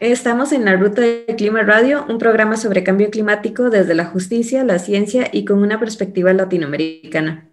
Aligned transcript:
Estamos 0.00 0.52
en 0.52 0.66
la 0.66 0.76
Ruta 0.76 1.00
del 1.00 1.36
Clima 1.38 1.62
Radio, 1.62 2.04
un 2.06 2.18
programa 2.18 2.58
sobre 2.58 2.84
cambio 2.84 3.08
climático 3.08 3.70
desde 3.70 3.94
la 3.94 4.04
justicia, 4.04 4.62
la 4.62 4.78
ciencia 4.78 5.30
y 5.32 5.46
con 5.46 5.62
una 5.62 5.80
perspectiva 5.80 6.34
latinoamericana. 6.34 7.48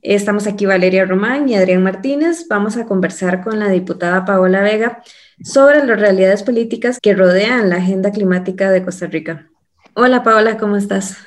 Estamos 0.00 0.46
aquí 0.46 0.64
Valeria 0.64 1.04
Román 1.04 1.50
y 1.50 1.54
Adrián 1.54 1.82
Martínez. 1.82 2.46
Vamos 2.48 2.78
a 2.78 2.86
conversar 2.86 3.44
con 3.44 3.58
la 3.58 3.68
diputada 3.68 4.24
Paola 4.24 4.62
Vega 4.62 5.02
sobre 5.44 5.84
las 5.84 6.00
realidades 6.00 6.42
políticas 6.42 6.98
que 6.98 7.12
rodean 7.12 7.68
la 7.68 7.76
agenda 7.76 8.10
climática 8.10 8.70
de 8.70 8.82
Costa 8.82 9.06
Rica. 9.08 9.50
Hola 9.92 10.22
Paola, 10.22 10.56
¿cómo 10.56 10.78
estás? 10.78 11.18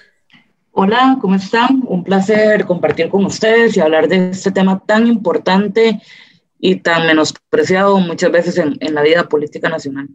Hola, 0.71 1.19
¿cómo 1.21 1.35
están? 1.35 1.83
Un 1.85 2.03
placer 2.03 2.65
compartir 2.65 3.09
con 3.09 3.23
ustedes 3.23 3.77
y 3.77 3.81
hablar 3.81 4.07
de 4.07 4.31
este 4.31 4.49
tema 4.49 4.81
tan 4.83 5.05
importante 5.05 6.01
y 6.57 6.77
tan 6.77 7.05
menospreciado 7.05 7.99
muchas 7.99 8.31
veces 8.31 8.57
en, 8.57 8.77
en 8.79 8.95
la 8.95 9.03
vida 9.03 9.29
política 9.29 9.69
nacional. 9.69 10.07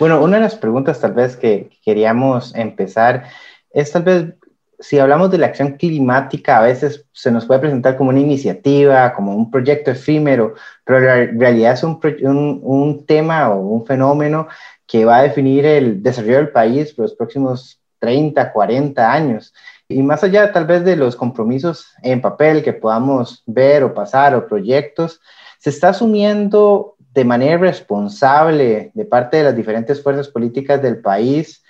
Bueno, 0.00 0.22
una 0.22 0.36
de 0.36 0.44
las 0.44 0.56
preguntas 0.56 0.98
tal 0.98 1.12
vez 1.12 1.36
que 1.36 1.68
queríamos 1.84 2.54
empezar 2.54 3.24
es 3.70 3.92
tal 3.92 4.02
vez 4.02 4.34
si 4.78 4.98
hablamos 4.98 5.30
de 5.30 5.36
la 5.36 5.48
acción 5.48 5.72
climática, 5.72 6.56
a 6.56 6.62
veces 6.62 7.04
se 7.12 7.30
nos 7.30 7.44
puede 7.44 7.60
presentar 7.60 7.98
como 7.98 8.08
una 8.08 8.20
iniciativa, 8.20 9.12
como 9.12 9.36
un 9.36 9.50
proyecto 9.50 9.90
efímero, 9.90 10.54
pero 10.84 10.98
en 11.00 11.38
realidad 11.38 11.74
es 11.74 11.82
un, 11.82 12.00
un, 12.22 12.60
un, 12.62 13.04
tema 13.04 13.50
o 13.50 13.60
un 13.60 13.84
fenómeno 13.84 14.48
que 14.86 15.04
va 15.04 15.18
a 15.18 15.22
definir 15.24 15.66
el 15.66 16.02
desarrollo 16.02 16.38
del 16.38 16.48
país 16.48 16.94
por 16.94 17.02
los 17.02 17.14
próximos 17.14 17.78
30, 17.98 18.52
40 18.54 19.12
años. 19.12 19.52
Y 19.86 20.02
más 20.02 20.24
allá 20.24 20.50
tal 20.50 20.64
vez 20.64 20.82
de 20.82 20.96
los 20.96 21.14
compromisos 21.14 21.92
en 22.02 22.22
papel 22.22 22.62
que 22.62 22.72
podamos 22.72 23.42
ver 23.44 23.84
o 23.84 23.92
pasar 23.92 24.34
o 24.34 24.48
proyectos, 24.48 25.20
se 25.58 25.68
está 25.68 25.90
asumiendo 25.90 26.96
de 27.12 27.24
manera 27.24 27.58
responsable 27.58 28.90
de 28.94 29.04
parte 29.04 29.38
de 29.38 29.44
las 29.44 29.56
diferentes 29.56 30.02
fuerzas 30.02 30.28
políticas 30.28 30.80
del 30.80 30.98
país 30.98 31.62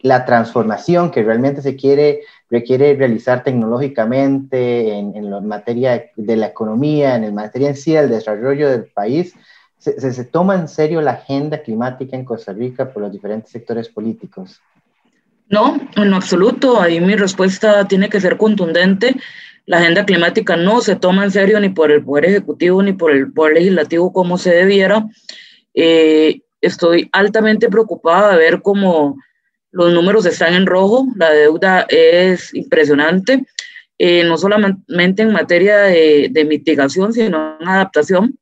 la 0.00 0.24
transformación 0.24 1.10
que 1.10 1.22
realmente 1.22 1.60
se 1.60 1.76
quiere, 1.76 2.20
requiere 2.50 2.94
realizar 2.94 3.42
tecnológicamente 3.42 4.96
en, 4.96 5.46
materia 5.46 6.10
de 6.14 6.36
la 6.36 6.46
economía, 6.46 7.16
en 7.16 7.24
el 7.24 7.32
materia 7.32 7.68
en 7.68 7.76
sí 7.76 7.92
del 7.92 8.08
desarrollo 8.08 8.70
del 8.70 8.84
país, 8.86 9.34
se, 9.78 10.00
se, 10.00 10.12
se, 10.12 10.24
toma 10.24 10.54
en 10.54 10.68
serio 10.68 11.00
la 11.00 11.12
agenda 11.12 11.62
climática 11.62 12.16
en 12.16 12.24
Costa 12.24 12.52
Rica 12.52 12.92
por 12.92 13.02
los 13.02 13.12
diferentes 13.12 13.50
sectores 13.50 13.88
políticos? 13.88 14.60
No, 15.48 15.80
en 15.96 16.12
absoluto. 16.14 16.80
Ahí 16.80 17.00
mi 17.00 17.14
respuesta 17.14 17.86
tiene 17.86 18.08
que 18.08 18.20
ser 18.20 18.36
contundente 18.36 19.16
la 19.68 19.80
agenda 19.80 20.06
climática 20.06 20.56
no 20.56 20.80
se 20.80 20.96
toma 20.96 21.24
en 21.24 21.30
serio 21.30 21.60
ni 21.60 21.68
por 21.68 21.92
el 21.92 22.02
Poder 22.02 22.24
Ejecutivo 22.24 22.82
ni 22.82 22.94
por 22.94 23.12
el 23.12 23.30
Poder 23.30 23.52
Legislativo 23.52 24.14
como 24.14 24.38
se 24.38 24.50
debiera. 24.50 25.06
Eh, 25.74 26.40
estoy 26.62 27.10
altamente 27.12 27.68
preocupada 27.68 28.32
de 28.32 28.38
ver 28.38 28.62
cómo 28.62 29.18
los 29.70 29.92
números 29.92 30.24
están 30.24 30.54
en 30.54 30.64
rojo, 30.64 31.06
la 31.16 31.30
deuda 31.30 31.86
es 31.90 32.54
impresionante, 32.54 33.44
eh, 33.98 34.24
no 34.24 34.38
solamente 34.38 35.22
en 35.22 35.32
materia 35.32 35.80
de, 35.80 36.28
de 36.30 36.44
mitigación, 36.46 37.12
sino 37.12 37.58
en 37.60 37.68
adaptación. 37.68 38.38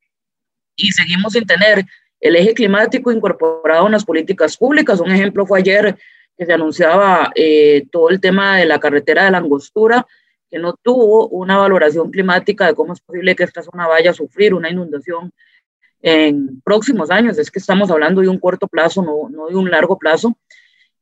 Y 0.76 0.92
seguimos 0.92 1.32
sin 1.32 1.44
tener 1.44 1.84
el 2.20 2.36
eje 2.36 2.54
climático 2.54 3.10
incorporado 3.10 3.86
en 3.86 3.92
las 3.92 4.04
políticas 4.04 4.56
públicas. 4.56 5.00
Un 5.00 5.10
ejemplo 5.10 5.44
fue 5.44 5.58
ayer 5.58 5.96
que 6.38 6.46
se 6.46 6.52
anunciaba 6.52 7.32
eh, 7.34 7.84
todo 7.90 8.10
el 8.10 8.20
tema 8.20 8.58
de 8.58 8.66
la 8.66 8.78
carretera 8.78 9.24
de 9.24 9.32
la 9.32 9.38
angostura, 9.38 10.06
que 10.50 10.58
no 10.58 10.74
tuvo 10.74 11.28
una 11.28 11.58
valoración 11.58 12.10
climática 12.10 12.66
de 12.66 12.74
cómo 12.74 12.92
es 12.92 13.00
posible 13.00 13.34
que 13.34 13.44
esta 13.44 13.62
zona 13.62 13.86
vaya 13.86 14.10
a 14.10 14.14
sufrir 14.14 14.54
una 14.54 14.70
inundación 14.70 15.32
en 16.02 16.60
próximos 16.62 17.10
años. 17.10 17.38
Es 17.38 17.50
que 17.50 17.58
estamos 17.58 17.90
hablando 17.90 18.20
de 18.20 18.28
un 18.28 18.38
corto 18.38 18.68
plazo, 18.68 19.02
no, 19.02 19.28
no 19.28 19.48
de 19.48 19.56
un 19.56 19.70
largo 19.70 19.98
plazo. 19.98 20.36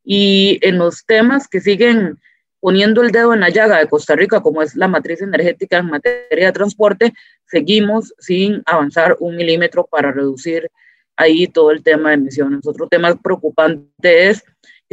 Y 0.02 0.58
en 0.62 0.78
los 0.78 1.04
temas 1.04 1.48
que 1.48 1.60
siguen 1.60 2.18
poniendo 2.60 3.02
el 3.02 3.10
dedo 3.10 3.34
en 3.34 3.40
la 3.40 3.50
llaga 3.50 3.78
de 3.78 3.88
Costa 3.88 4.16
Rica, 4.16 4.40
como 4.40 4.62
es 4.62 4.74
la 4.74 4.88
matriz 4.88 5.20
energética 5.20 5.78
en 5.78 5.86
materia 5.86 6.46
de 6.46 6.52
transporte, 6.52 7.12
seguimos 7.44 8.14
sin 8.18 8.62
avanzar 8.64 9.16
un 9.20 9.36
milímetro 9.36 9.86
para 9.86 10.12
reducir 10.12 10.70
ahí 11.16 11.46
todo 11.46 11.70
el 11.70 11.82
tema 11.82 12.08
de 12.08 12.14
emisiones. 12.14 12.66
Otro 12.66 12.88
tema 12.88 13.14
preocupante 13.16 14.30
es 14.30 14.42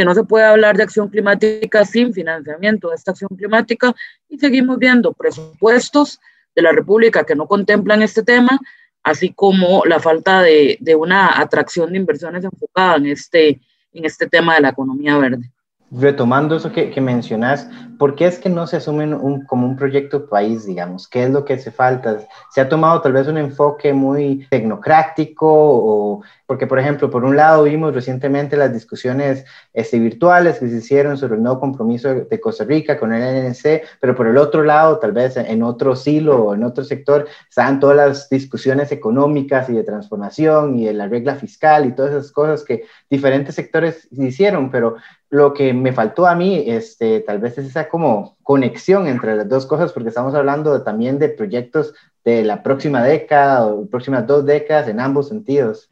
que 0.01 0.06
no 0.06 0.16
se 0.16 0.23
puede 0.23 0.45
hablar 0.45 0.75
de 0.75 0.81
acción 0.81 1.09
climática 1.09 1.85
sin 1.85 2.12
financiamiento 2.12 2.89
de 2.89 2.95
esta 2.95 3.12
acción 3.12 3.29
climática 3.38 3.94
y 4.28 4.39
seguimos 4.39 4.79
viendo 4.79 5.13
presupuestos 5.13 6.19
de 6.56 6.63
la 6.63 6.72
República 6.72 7.23
que 7.23 7.35
no 7.35 7.45
contemplan 7.45 8.01
este 8.01 8.23
tema, 8.23 8.59
así 9.03 9.31
como 9.31 9.85
la 9.85 10.00
falta 10.00 10.41
de, 10.41 10.79
una 10.97 11.40
atracción 11.40 11.91
de 11.91 12.00
inversiones 12.00 12.44
enfocada 12.44 12.95
en 12.95 13.06
este, 13.06 13.61
en 13.94 14.06
este 14.06 14.28
tema 14.28 14.56
de 14.56 14.61
la 14.61 14.69
economía 14.69 15.19
verde 15.19 15.51
retomando 15.91 16.56
eso 16.56 16.72
que, 16.72 16.90
que, 16.90 17.02
mencionas, 17.02 17.68
¿por 18.00 18.16
qué 18.16 18.25
es 18.25 18.40
que 18.40 18.50
no 18.50 18.66
se 18.66 18.78
asume 18.78 19.13
un, 19.13 19.46
como 19.46 19.68
un 19.68 19.75
proyecto 19.75 20.28
país, 20.28 20.66
digamos? 20.66 21.07
¿Qué 21.07 21.25
es 21.25 21.31
lo 21.31 21.44
que 21.44 21.53
hace 21.53 21.69
falta? 21.69 22.25
¿Se 22.50 22.62
ha 22.62 22.69
tomado 22.69 23.02
tal 23.02 23.13
vez 23.13 23.28
un 23.28 23.38
enfoque 23.38 23.91
muy 23.91 24.47
tecnocrático? 24.50 25.47
O, 25.50 26.22
porque, 26.46 26.66
por 26.66 26.79
ejemplo, 26.79 27.09
por 27.09 27.25
un 27.25 27.35
lado 27.35 27.63
vimos 27.63 27.94
recientemente 27.94 28.56
las 28.56 28.74
discusiones 28.74 29.46
este, 29.74 30.00
virtuales 30.00 30.59
que 30.59 30.69
se 30.69 30.78
hicieron 30.78 31.18
sobre 31.18 31.35
el 31.35 31.44
nuevo 31.44 31.59
compromiso 31.59 32.13
de 32.13 32.40
Costa 32.40 32.63
Rica 32.63 32.97
con 32.97 33.13
el 33.13 33.22
NNC, 33.22 33.84
pero 34.00 34.16
por 34.16 34.28
el 34.28 34.38
otro 34.38 34.63
lado, 34.63 34.97
tal 34.97 35.12
vez 35.12 35.35
en 35.35 35.62
otro 35.62 35.96
silo 35.96 36.46
o 36.46 36.56
en 36.56 36.63
otro 36.63 36.85
sector, 36.85 37.28
estaban 37.50 37.79
todas 37.81 37.97
las 37.97 38.29
discusiones 38.29 38.91
económicas 38.94 39.69
y 39.69 39.73
de 39.73 39.84
transformación 39.84 40.79
y 40.79 40.85
de 40.85 40.94
la 40.94 41.08
regla 41.08 41.35
fiscal 41.35 41.85
y 41.85 41.94
todas 41.94 42.12
esas 42.12 42.31
cosas 42.31 42.63
que 42.63 42.85
diferentes 43.09 43.56
sectores 43.56 44.08
hicieron, 44.12 44.72
pero 44.72 44.96
lo 45.31 45.53
que 45.53 45.74
me 45.74 45.94
faltó 45.94 46.28
a 46.28 46.36
mí, 46.36 46.66
este, 46.68 47.22
tal 47.22 47.40
vez 47.40 47.58
es 47.58 47.68
esa 47.68 47.88
como 47.88 48.38
conexión 48.44 49.08
entre 49.08 49.38
las 49.38 49.47
dos 49.47 49.66
cosas, 49.66 49.94
porque 49.94 50.09
estamos 50.09 50.36
hablando 50.36 50.84
también 50.84 51.19
de 51.19 51.30
proyectos 51.30 51.94
de 52.25 52.44
la 52.44 52.62
próxima 52.62 53.02
década 53.02 53.66
o 53.66 53.88
próximas 53.88 54.28
dos 54.28 54.46
décadas 54.46 54.90
en 54.90 55.00
ambos 55.00 55.30
sentidos. 55.30 55.90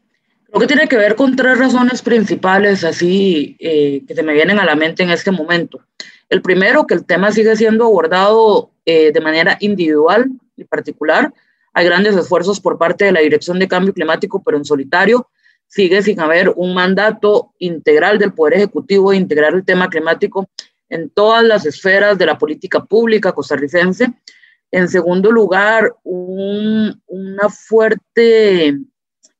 Creo 0.48 0.60
que 0.60 0.66
tiene 0.66 0.88
que 0.88 0.96
ver 0.96 1.16
con 1.16 1.36
tres 1.36 1.58
razones 1.58 2.02
principales, 2.02 2.84
así 2.84 3.56
eh, 3.60 4.02
que 4.06 4.14
se 4.14 4.22
me 4.22 4.34
vienen 4.34 4.58
a 4.58 4.66
la 4.66 4.76
mente 4.76 5.04
en 5.04 5.10
este 5.10 5.30
momento. 5.30 5.80
El 6.28 6.42
primero, 6.42 6.86
que 6.86 6.94
el 6.94 7.06
tema 7.06 7.32
sigue 7.32 7.56
siendo 7.56 7.86
abordado 7.86 8.72
eh, 8.84 9.10
de 9.10 9.20
manera 9.22 9.56
individual 9.60 10.28
y 10.54 10.64
particular. 10.64 11.32
Hay 11.72 11.86
grandes 11.86 12.14
esfuerzos 12.14 12.60
por 12.60 12.76
parte 12.76 13.06
de 13.06 13.12
la 13.12 13.20
Dirección 13.20 13.58
de 13.58 13.68
Cambio 13.68 13.94
Climático, 13.94 14.42
pero 14.42 14.58
en 14.58 14.66
solitario 14.66 15.30
sigue 15.70 16.02
sin 16.02 16.20
haber 16.20 16.52
un 16.56 16.74
mandato 16.74 17.54
integral 17.58 18.18
del 18.18 18.34
Poder 18.34 18.54
Ejecutivo 18.54 19.12
de 19.12 19.18
integrar 19.18 19.54
el 19.54 19.64
tema 19.64 19.88
climático 19.88 20.50
en 20.88 21.08
todas 21.10 21.44
las 21.44 21.64
esferas 21.64 22.18
de 22.18 22.26
la 22.26 22.36
política 22.36 22.84
pública 22.84 23.32
costarricense. 23.32 24.12
En 24.72 24.88
segundo 24.88 25.30
lugar, 25.30 25.94
un, 26.02 27.00
una 27.06 27.48
fuerte 27.48 28.76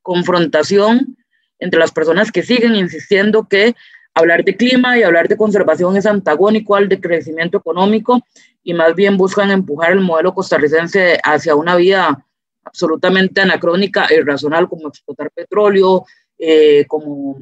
confrontación 0.02 1.16
entre 1.58 1.80
las 1.80 1.90
personas 1.90 2.30
que 2.30 2.44
siguen 2.44 2.76
insistiendo 2.76 3.48
que 3.48 3.74
hablar 4.14 4.44
de 4.44 4.56
clima 4.56 4.96
y 4.96 5.02
hablar 5.02 5.26
de 5.26 5.36
conservación 5.36 5.96
es 5.96 6.06
antagónico 6.06 6.76
al 6.76 6.88
de 6.88 7.00
crecimiento 7.00 7.58
económico 7.58 8.20
y 8.62 8.72
más 8.72 8.94
bien 8.94 9.16
buscan 9.16 9.50
empujar 9.50 9.92
el 9.92 10.00
modelo 10.00 10.32
costarricense 10.32 11.18
hacia 11.24 11.56
una 11.56 11.74
vida 11.74 12.24
absolutamente 12.64 13.40
anacrónica 13.40 14.06
e 14.06 14.16
irracional 14.16 14.68
como 14.68 14.88
explotar 14.88 15.30
petróleo, 15.32 16.04
eh, 16.40 16.86
como 16.86 17.38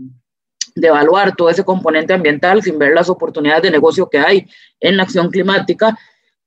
de 0.74 0.88
evaluar 0.88 1.34
todo 1.36 1.50
ese 1.50 1.64
componente 1.64 2.12
ambiental 2.12 2.62
sin 2.62 2.78
ver 2.78 2.92
las 2.92 3.08
oportunidades 3.08 3.62
de 3.62 3.70
negocio 3.70 4.08
que 4.08 4.18
hay 4.18 4.46
en 4.80 4.96
la 4.96 5.04
acción 5.04 5.30
climática. 5.30 5.98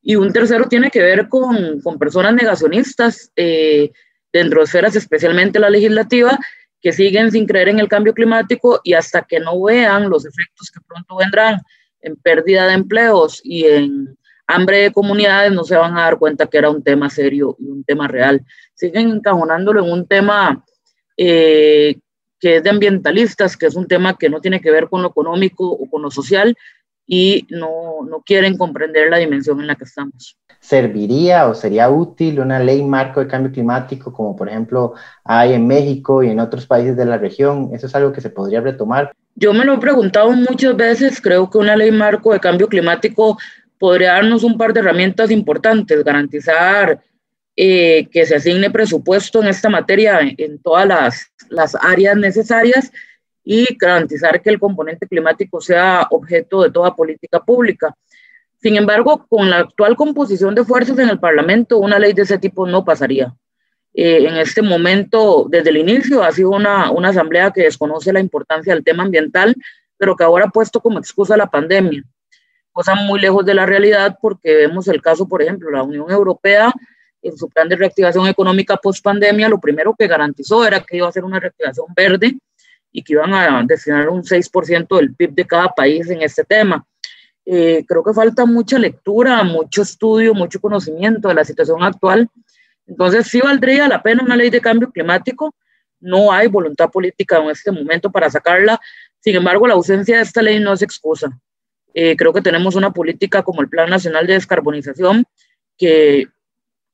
Y 0.02 0.16
un 0.16 0.34
tercero 0.34 0.68
tiene 0.68 0.90
que 0.90 1.02
ver 1.02 1.30
con, 1.30 1.80
con 1.82 1.98
personas 1.98 2.34
negacionistas 2.34 3.32
eh, 3.36 3.92
dentro 4.34 4.62
de 4.62 4.66
esferas, 4.66 4.96
especialmente 4.96 5.60
la 5.60 5.70
legislativa, 5.70 6.38
que 6.82 6.92
siguen 6.92 7.32
sin 7.32 7.46
creer 7.46 7.70
en 7.70 7.80
el 7.80 7.88
cambio 7.88 8.14
climático 8.14 8.82
y 8.84 8.94
hasta 8.94 9.22
que 9.22 9.40
no 9.40 9.62
vean 9.62 10.10
los 10.10 10.26
efectos 10.26 10.72
que 10.72 10.82
pronto 10.88 11.16
vendrán 11.18 11.62
en 12.02 12.16
pérdida 12.16 12.68
de 12.68 12.74
empleos 12.74 13.40
y 13.44 13.66
en 13.66 14.18
hambre 14.48 14.78
de 14.80 14.92
comunidades, 14.92 15.52
no 15.52 15.64
se 15.64 15.76
van 15.76 15.98
a 15.98 16.02
dar 16.02 16.18
cuenta 16.18 16.48
que 16.48 16.58
era 16.58 16.70
un 16.70 16.84
tema 16.84 17.10
serio 17.10 17.56
y 17.60 17.68
un 17.68 17.84
tema 17.84 18.08
real. 18.08 18.44
Siguen 18.74 19.10
encajonándolo 19.10 19.84
en 19.84 19.92
un 19.92 20.08
tema 20.08 20.66
eh, 21.16 22.00
que 22.42 22.58
es 22.58 22.64
de 22.64 22.72
ambientalistas, 22.72 23.56
que 23.56 23.68
es 23.68 23.76
un 23.76 23.88
tema 23.88 24.18
que 24.18 24.30
no 24.30 24.42
tiene 24.42 24.60
que 24.60 24.72
ver 24.72 24.90
con 24.90 25.02
lo 25.02 25.10
económico 25.10 25.72
o 25.72 25.90
con 25.90 26.02
lo 26.02 26.12
social, 26.12 26.58
y 27.06 27.46
no, 27.50 28.06
no 28.10 28.22
quieren 28.22 28.58
comprender 28.58 29.10
la 29.10 29.18
dimensión 29.18 29.62
en 29.62 29.68
la 29.68 29.76
que 29.76 29.84
estamos. 29.84 30.38
¿Serviría 30.60 31.48
o 31.48 31.54
sería 31.54 31.90
útil 31.90 32.40
una 32.40 32.60
ley 32.60 32.84
marco 32.84 33.20
de 33.20 33.28
cambio 33.28 33.52
climático 33.52 34.14
como 34.14 34.36
por 34.36 34.48
ejemplo 34.48 34.94
hay 35.24 35.54
en 35.54 35.66
México 35.66 36.22
y 36.22 36.30
en 36.30 36.40
otros 36.40 36.66
países 36.68 36.96
de 36.96 37.06
la 37.06 37.18
región? 37.18 37.70
¿Eso 37.74 37.88
es 37.88 37.96
algo 37.96 38.14
que 38.14 38.22
se 38.22 38.30
podría 38.30 38.62
retomar? 38.62 39.14
Yo 39.36 39.54
me 39.54 39.66
lo 39.66 39.74
he 39.74 39.80
preguntado 39.80 40.32
muchas 40.32 40.76
veces, 40.76 41.22
creo 41.22 41.50
que 41.50 41.58
una 41.58 41.76
ley 41.76 41.92
marco 41.92 42.32
de 42.32 42.40
cambio 42.40 42.68
climático 42.68 43.38
podría 43.80 44.14
darnos 44.14 44.44
un 44.44 44.58
par 44.58 44.74
de 44.74 44.82
herramientas 44.82 45.32
importantes, 45.32 46.04
garantizar 46.04 47.02
eh, 47.56 48.08
que 48.12 48.26
se 48.26 48.36
asigne 48.36 48.70
presupuesto 48.70 49.42
en 49.42 49.48
esta 49.48 49.70
materia 49.70 50.20
en, 50.22 50.60
todas 50.60 50.88
las, 50.88 51.32
las 51.52 51.76
áreas 51.76 52.18
necesarias 52.18 52.92
y 53.44 53.76
garantizar 53.78 54.42
que 54.42 54.50
el 54.50 54.60
componente 54.60 55.08
climático 55.08 55.62
sea 55.62 56.08
objeto 56.10 56.64
de 56.64 56.72
toda 56.72 56.96
política 56.96 57.40
pública. 57.40 57.96
Sin 58.62 58.76
embargo, 58.76 59.26
con 59.28 59.50
la 59.50 59.60
actual 59.60 59.96
composición 59.96 60.54
de 60.54 60.64
fuerzas 60.64 60.98
en 61.00 61.10
el 61.10 61.20
Parlamento, 61.20 61.80
una 61.80 62.00
ley 62.00 62.14
de 62.14 62.22
ese 62.22 62.38
tipo 62.38 62.68
no 62.68 62.86
pasaría. 62.86 63.34
Eh, 63.94 64.28
en 64.28 64.38
este 64.38 64.62
momento, 64.62 65.48
desde 65.50 65.72
el 65.72 65.78
inicio, 65.78 66.24
ha 66.24 66.32
sido 66.32 66.52
una, 66.52 66.92
una 66.92 67.10
asamblea 67.10 67.52
que 67.52 67.64
desconoce 67.64 68.14
la 68.14 68.20
importancia 68.20 68.74
del 68.74 68.84
tema 68.84 69.04
ambiental, 69.04 69.56
pero 69.98 70.16
que 70.16 70.24
ahora 70.24 70.46
ha 70.46 70.52
puesto 70.52 70.80
como 70.80 71.00
excusa 71.00 71.36
la 71.36 71.48
pandemia, 71.48 72.04
cosa 72.72 72.96
muy 72.96 73.20
lejos 73.20 73.46
de 73.46 73.54
la 73.54 73.66
realidad 73.66 74.18
porque 74.22 74.56
vemos 74.56 74.88
el 74.88 75.02
caso, 75.02 75.28
por 75.28 75.42
ejemplo, 75.42 75.72
la 75.72 75.84
Unión 75.84 76.10
Europea 76.10 76.72
en 77.22 77.38
su 77.38 77.50
plan 77.50 77.70
de 77.70 77.76
reactivación 77.76 78.28
económica 78.28 78.78
post 78.78 79.04
pandemia, 79.04 79.50
lo 79.50 79.60
primero 79.60 79.96
que 79.98 80.08
garantizó 80.08 80.66
era 80.66 80.82
que 80.82 80.98
iba 80.98 81.08
a 81.08 81.12
ser 81.12 81.24
una 81.24 81.40
reactivación 81.40 81.88
verde 81.96 82.38
y 82.92 83.04
que 83.04 83.14
iban 83.14 83.34
a 83.34 83.64
destinar 83.66 84.10
un 84.10 84.24
6% 84.24 84.98
del 84.98 85.16
PIB 85.16 85.34
de 85.34 85.48
cada 85.48 85.70
país 85.70 86.10
en 86.10 86.22
este 86.22 86.44
tema. 86.44 86.86
Eh, 87.46 87.84
creo 87.88 88.04
que 88.04 88.14
falta 88.14 88.46
mucha 88.46 88.78
lectura, 88.78 89.44
mucho 89.44 89.82
estudio, 89.82 90.34
mucho 90.34 90.60
conocimiento 90.60 91.28
de 91.28 91.34
la 91.34 91.46
situación 91.46 91.84
actual. 91.84 92.30
Entonces, 92.86 93.28
sí 93.28 93.40
valdría 93.40 93.88
la 93.88 94.02
pena 94.02 94.24
una 94.24 94.36
ley 94.36 94.50
de 94.50 94.62
cambio 94.62 94.92
climático. 94.92 95.56
No 96.00 96.32
hay 96.32 96.48
voluntad 96.48 96.90
política 96.90 97.38
en 97.38 97.50
este 97.50 97.72
momento 97.72 98.12
para 98.12 98.30
sacarla. 98.30 98.80
Sin 99.20 99.36
embargo, 99.36 99.68
la 99.68 99.76
ausencia 99.76 100.18
de 100.18 100.24
esta 100.24 100.42
ley 100.42 100.60
no 100.60 100.74
es 100.74 100.82
excusa. 100.82 101.30
Eh, 101.94 102.16
creo 102.16 102.34
que 102.34 102.42
tenemos 102.42 102.76
una 102.76 102.92
política 102.92 103.44
como 103.44 103.62
el 103.62 103.70
Plan 103.70 103.90
Nacional 103.90 104.26
de 104.28 104.34
Descarbonización 104.34 105.26
que 105.78 106.28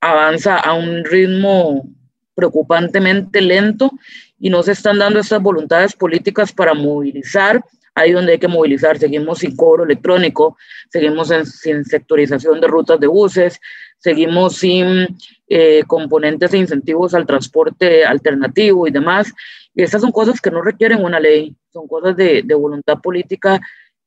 avanza 0.01 0.57
a 0.57 0.73
un 0.73 1.03
ritmo 1.03 1.88
preocupantemente 2.35 3.41
lento 3.41 3.91
y 4.39 4.49
no 4.49 4.61
se 4.63 4.73
están 4.73 4.99
dando 4.99 5.19
estas 5.19 5.41
voluntades 5.41 5.94
políticas 5.94 6.51
para 6.53 6.73
movilizar 6.73 7.63
ahí 7.97 8.11
donde 8.11 8.33
hay 8.33 8.38
que 8.38 8.47
movilizar. 8.47 8.97
Seguimos 8.99 9.39
sin 9.39 9.55
cobro 9.55 9.83
electrónico, 9.83 10.55
seguimos 10.89 11.29
sin 11.45 11.83
sectorización 11.83 12.61
de 12.61 12.67
rutas 12.67 12.99
de 12.99 13.07
buses, 13.07 13.59
seguimos 13.97 14.57
sin 14.57 15.07
eh, 15.49 15.83
componentes 15.88 16.53
e 16.53 16.59
incentivos 16.59 17.15
al 17.15 17.25
transporte 17.25 18.05
alternativo 18.05 18.88
y 18.88 18.91
demás. 18.91 19.33
Y 19.73 19.81
estas 19.81 20.01
son 20.01 20.11
cosas 20.11 20.39
que 20.39 20.51
no 20.51 20.61
requieren 20.61 21.03
una 21.03 21.19
ley, 21.19 21.55
son 21.73 21.88
cosas 21.88 22.15
de, 22.15 22.43
de 22.43 22.55
voluntad 22.55 23.00
política 23.00 23.59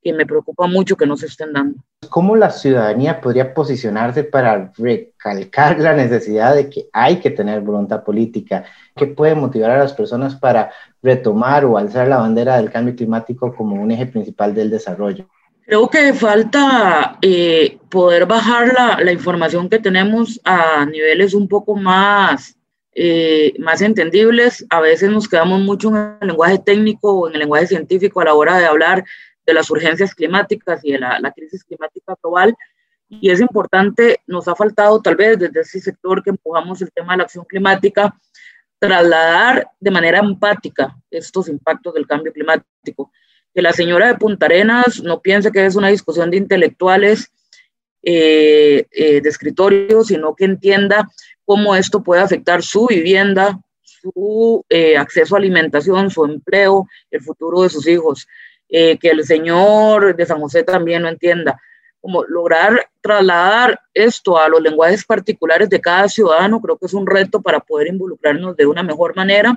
que 0.03 0.13
me 0.13 0.27
preocupa 0.27 0.67
mucho 0.67 0.97
que 0.97 1.07
no 1.07 1.17
se 1.17 1.27
estén 1.27 1.53
dando. 1.53 1.79
¿Cómo 2.09 2.35
la 2.35 2.51
ciudadanía 2.51 3.21
podría 3.21 3.53
posicionarse 3.53 4.25
para 4.25 4.73
recalcar 4.77 5.79
la 5.79 5.95
necesidad 5.95 6.55
de 6.55 6.71
que 6.71 6.89
hay 6.93 7.17
que 7.17 7.31
tener 7.31 7.61
voluntad 7.61 8.03
política? 8.03 8.65
¿Qué 8.97 9.07
puede 9.07 9.35
motivar 9.35 9.71
a 9.71 9.79
las 9.79 9.93
personas 9.93 10.35
para 10.35 10.71
retomar 11.03 11.65
o 11.65 11.77
alzar 11.77 12.09
la 12.09 12.19
bandera 12.19 12.57
del 12.57 12.71
cambio 12.71 12.97
climático 12.97 13.55
como 13.55 13.81
un 13.81 13.91
eje 13.91 14.07
principal 14.07 14.55
del 14.55 14.71
desarrollo? 14.71 15.27
Creo 15.67 15.89
que 15.89 16.13
falta 16.15 17.19
eh, 17.23 17.79
poder 17.91 18.27
bajar 18.27 18.73
la, 18.75 18.99
la, 19.01 19.13
información 19.13 19.69
que 19.69 19.79
tenemos 19.79 20.41
a 20.43 20.85
niveles 20.85 21.33
un 21.33 21.47
poco 21.47 21.77
más, 21.77 22.57
eh, 22.93 23.53
más 23.59 23.81
entendibles. 23.81 24.67
A 24.69 24.81
veces 24.81 25.11
nos 25.11 25.29
quedamos 25.29 25.61
mucho 25.61 25.91
en 25.91 26.17
el 26.23 26.29
lenguaje 26.29 26.59
técnico 26.59 27.13
o 27.13 27.29
en 27.29 27.35
el 27.35 27.41
lenguaje 27.41 27.69
científico 27.69 28.21
a 28.21 28.25
la 28.25 28.35
hora 28.35 28.59
de 28.59 28.67
hablar 28.67 29.05
de 29.47 29.55
las 29.55 29.71
urgencias 29.71 30.15
climáticas 30.15 30.81
y 30.85 30.93
de 30.93 30.99
la, 30.99 31.33
crisis 31.35 31.65
climática 31.65 32.15
global. 32.23 32.55
Y 33.09 33.31
es 33.31 33.41
importante, 33.41 34.21
nos 34.27 34.47
ha 34.47 34.55
faltado 34.55 35.01
tal 35.01 35.17
vez 35.17 35.39
desde 35.39 35.61
ese 35.61 35.81
sector 35.81 36.23
que 36.23 36.31
empujamos 36.31 36.81
el 36.83 36.93
tema 36.93 37.15
de 37.15 37.19
la 37.19 37.25
acción 37.25 37.45
climática, 37.45 38.15
trasladar 38.79 39.69
de 39.79 39.91
manera 39.91 40.21
empática 40.21 40.97
estos 41.11 41.49
impactos 41.49 41.95
del 41.95 42.07
cambio 42.07 42.33
climático. 42.33 43.11
Que 43.53 43.63
la 43.63 43.73
señora 43.73 44.07
de 44.07 44.15
Punta 44.15 44.47
Arenas 44.47 45.03
no 45.03 45.21
piense 45.21 45.51
que 45.51 45.67
es 45.67 45.75
una 45.75 45.89
discusión 45.89 46.31
de 46.31 46.37
intelectuales, 46.37 47.33
eh, 48.03 48.87
eh, 48.93 49.21
de 49.21 49.29
escritorio, 49.29 50.03
sino 50.05 50.35
que 50.35 50.47
entienda 50.47 51.11
cómo 51.45 51.77
esto 51.77 52.03
puede 52.03 52.23
afectar 52.23 52.63
su 52.63 52.87
vivienda, 52.87 53.61
su 53.83 54.65
eh, 54.71 54.97
acceso 54.97 55.35
a 55.35 55.39
alimentación, 55.39 56.11
su 56.11 56.25
empleo, 56.25 56.87
el 57.11 57.21
futuro 57.21 57.63
de 57.63 57.69
sus 57.69 57.87
hijos. 57.87 58.27
Eh, 58.73 58.99
que 58.99 59.09
el 59.09 59.25
señor 59.25 60.15
de 60.15 60.27
San 60.27 60.41
José 60.41 60.63
también 60.63 61.03
lo 61.03 61.09
entienda. 61.09 61.61
Como 62.01 62.25
lograr 62.25 62.89
trasladar 63.01 63.81
esto 63.93 64.39
a 64.39 64.49
los 64.49 64.63
lenguajes 64.63 65.05
particulares 65.05 65.69
de 65.69 65.81
cada 65.81 66.09
ciudadano, 66.09 66.61
creo 66.61 66.79
que 66.79 66.87
es 66.87 66.95
un 66.95 67.07
reto 67.07 67.43
para 67.43 67.61
poder 67.61 67.89
involucrarnos 67.89 68.57
de 68.57 68.67
una 68.67 68.83
mejor 68.83 69.17
manera 69.17 69.57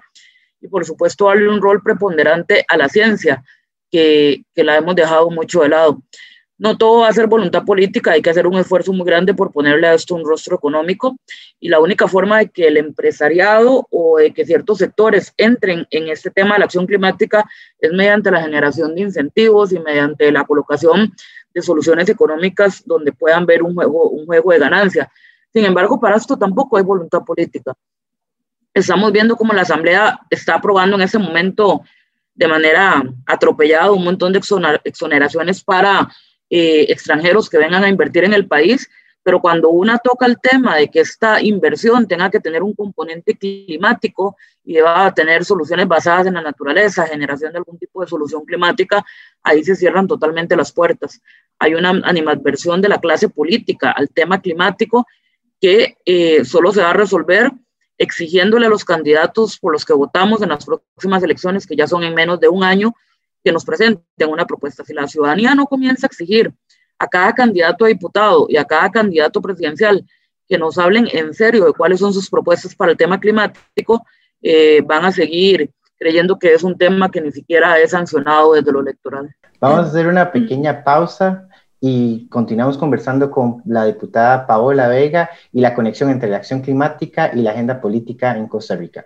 y 0.60 0.68
por 0.68 0.84
supuesto 0.86 1.28
darle 1.28 1.50
un 1.50 1.62
rol 1.62 1.82
preponderante 1.84 2.66
a 2.68 2.78
la 2.78 2.90
ciencia, 2.90 3.44
que, 3.92 4.44
que 4.56 4.64
la 4.64 4.78
hemos 4.78 4.96
dejado 4.96 5.30
mucho 5.30 5.62
de 5.62 5.70
lado 5.70 6.02
no 6.64 6.78
todo 6.78 7.02
va 7.02 7.10
a 7.10 7.14
ser 7.14 7.28
voluntad 7.28 7.66
política, 7.66 8.14
hay 8.14 8.22
que 8.22 8.30
hacer 8.30 8.48
un 8.48 8.58
esfuerzo 8.58 8.94
muy 8.94 9.06
grande 9.06 9.34
por 9.34 9.52
ponerle 9.52 9.86
a 9.86 9.96
esto 9.96 10.16
un 10.16 10.24
rostro 10.24 10.56
económico 10.56 11.18
y 11.60 11.68
la 11.68 11.82
única 11.82 12.08
forma 12.08 12.38
de 12.38 12.52
que 12.52 12.68
el 12.68 12.78
empresariado 12.78 13.86
o 13.92 14.18
de 14.18 14.34
que 14.34 14.46
ciertos 14.46 14.78
sectores 14.78 15.34
entren 15.36 15.86
en 15.92 16.08
este 16.08 16.32
tema 16.32 16.56
de 16.56 16.60
la 16.60 16.66
acción 16.66 16.88
climática 16.88 17.44
es 17.78 17.92
mediante 17.92 18.32
la 18.32 18.42
generación 18.42 18.96
de 18.96 19.02
incentivos 19.02 19.74
y 19.74 19.80
mediante 19.80 20.32
la 20.32 20.46
colocación 20.46 21.14
de 21.54 21.62
soluciones 21.62 22.08
económicas 22.08 22.82
donde 22.86 23.12
puedan 23.12 23.46
ver 23.46 23.62
un 23.62 23.76
juego, 23.76 24.08
un 24.12 24.26
juego 24.26 24.54
de 24.54 24.60
ganancia. 24.60 25.12
Sin 25.52 25.66
embargo, 25.66 26.00
para 26.00 26.16
esto 26.16 26.38
tampoco 26.38 26.78
hay 26.78 26.84
voluntad 26.84 27.26
política. 27.26 27.74
Estamos 28.74 29.12
viendo 29.12 29.36
cómo 29.36 29.52
la 29.52 29.64
Asamblea 29.64 30.18
está 30.30 30.56
aprobando 30.56 30.96
en 30.96 31.02
ese 31.02 31.20
momento 31.20 31.82
de 32.34 32.48
manera 32.48 33.04
atropellada 33.26 33.92
un 33.92 34.06
montón 34.06 34.32
de 34.32 34.40
exoneraciones 34.86 35.62
para 35.62 36.08
eh, 36.56 36.86
extranjeros 36.90 37.50
que 37.50 37.58
vengan 37.58 37.84
a 37.84 37.90
invertir 37.90 38.26
en 38.26 38.34
el 38.34 38.46
país, 38.46 38.88
pero 39.24 39.42
cuando 39.42 39.70
una 39.70 39.98
toca 39.98 40.28
el 40.28 40.38
tema 40.40 40.76
de 40.76 40.88
que 40.88 41.00
esta 41.00 41.42
inversión 41.42 42.08
tenga 42.08 42.30
que 42.30 42.40
tener 42.40 42.62
un 42.62 42.76
componente 42.76 43.36
climático 43.36 44.38
y 44.64 44.74
deba 44.74 45.12
tener 45.16 45.44
soluciones 45.46 45.88
basadas 45.88 46.28
en 46.28 46.36
la 46.36 46.44
naturaleza, 46.44 47.08
generación 47.08 47.54
de 47.54 47.58
algún 47.58 47.80
tipo 47.80 48.02
de 48.02 48.08
solución 48.08 48.46
climática, 48.46 49.04
ahí 49.42 49.64
se 49.64 49.76
cierran 49.76 50.08
totalmente 50.08 50.56
las 50.56 50.72
puertas. 50.72 51.20
Hay 51.58 51.74
una 51.74 51.90
animadversión 51.90 52.82
de 52.82 52.90
la 52.90 53.00
clase 53.00 53.30
política 53.30 53.90
al 53.90 54.10
tema 54.10 54.40
climático 54.40 55.08
que 55.60 55.98
eh, 56.06 56.46
solo 56.46 56.72
se 56.72 56.84
va 56.84 56.92
a 56.92 56.94
resolver 56.94 57.50
exigiéndole 57.98 58.68
a 58.68 58.70
los 58.70 58.86
candidatos 58.86 59.58
por 59.58 59.74
los 59.74 59.86
que 59.86 59.94
votamos 59.94 60.44
en 60.44 60.50
las 60.50 60.68
próximas 60.68 61.24
elecciones, 61.24 61.66
que 61.66 61.76
ya 61.76 61.88
son 61.88 62.04
en 62.04 62.14
menos 62.14 62.40
de 62.40 62.48
un 62.48 62.64
año, 62.64 62.94
que 63.44 63.52
nos 63.52 63.66
presenten 63.66 64.30
una 64.30 64.46
propuesta. 64.46 64.84
Si 64.84 64.94
la 64.94 65.08
ciudadanía 65.08 65.54
no 65.56 65.66
comienza 65.66 66.06
a 66.06 66.10
exigir 66.10 66.54
a 66.98 67.08
cada 67.08 67.34
candidato 67.34 67.86
a 67.86 67.90
diputado 67.90 68.46
y 68.50 68.58
a 68.58 68.66
cada 68.66 68.90
candidato 68.90 69.42
presidencial 69.42 70.06
que 70.48 70.58
nos 70.58 70.78
hablen 70.78 71.08
en 71.12 71.34
serio 71.34 71.66
de 71.66 71.74
cuáles 71.74 72.00
son 72.00 72.14
sus 72.14 72.30
propuestas 72.30 72.76
para 72.76 72.92
el 72.92 72.98
tema 72.98 73.20
climático, 73.20 74.06
eh, 74.42 74.82
van 74.86 75.06
a 75.06 75.12
seguir 75.12 75.72
creyendo 75.98 76.38
que 76.38 76.54
es 76.54 76.64
un 76.64 76.78
tema 76.78 77.10
que 77.10 77.22
ni 77.22 77.32
siquiera 77.32 77.78
es 77.80 77.92
sancionado 77.92 78.54
desde 78.54 78.72
lo 78.72 78.82
electoral. 78.82 79.34
Vamos 79.60 79.80
a 79.80 79.90
hacer 79.90 80.08
una 80.08 80.32
pequeña 80.32 80.84
pausa 80.84 81.48
y 81.80 82.28
continuamos 82.30 82.78
conversando 82.78 83.32
con 83.32 83.62
la 83.66 83.86
diputada 83.86 84.46
Paola 84.46 84.88
Vega 84.88 85.30
y 85.52 85.62
la 85.62 85.74
conexión 85.74 86.10
entre 86.10 86.30
la 86.30 86.38
acción 86.38 86.62
climática 86.62 87.32
y 87.34 87.42
la 87.42 87.52
agenda 87.52 87.80
política 87.80 88.38
en 88.38 88.48
Costa 88.48 88.76
Rica. 88.76 89.06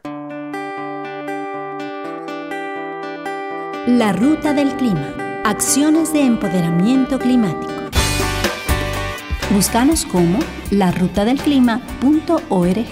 La 3.87 4.11
Ruta 4.11 4.53
del 4.53 4.75
Clima. 4.75 5.15
Acciones 5.45 6.11
de 6.11 6.19
empoderamiento 6.19 7.17
climático. 7.17 7.71
Búscanos 9.49 10.03
como 10.03 10.39
larutadelclima.org. 10.71 12.85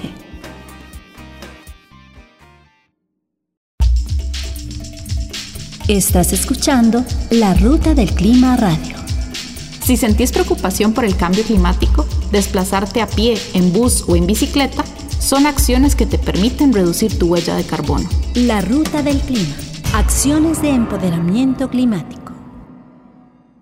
Estás 5.89 6.31
escuchando 6.31 7.03
La 7.29 7.53
Ruta 7.55 7.93
del 7.93 8.13
Clima 8.13 8.55
Radio. 8.55 8.95
Si 9.83 9.97
sentís 9.97 10.31
preocupación 10.31 10.93
por 10.93 11.03
el 11.03 11.17
cambio 11.17 11.43
climático, 11.43 12.05
desplazarte 12.31 13.01
a 13.01 13.07
pie, 13.07 13.37
en 13.53 13.73
bus 13.73 14.05
o 14.07 14.15
en 14.15 14.25
bicicleta 14.25 14.85
son 15.19 15.45
acciones 15.45 15.93
que 15.93 16.05
te 16.05 16.17
permiten 16.17 16.71
reducir 16.71 17.19
tu 17.19 17.27
huella 17.27 17.57
de 17.57 17.65
carbono. 17.65 18.07
La 18.33 18.61
Ruta 18.61 19.03
del 19.03 19.19
Clima 19.19 19.55
Acciones 19.95 20.61
de 20.61 20.71
empoderamiento 20.71 21.69
climático. 21.69 22.33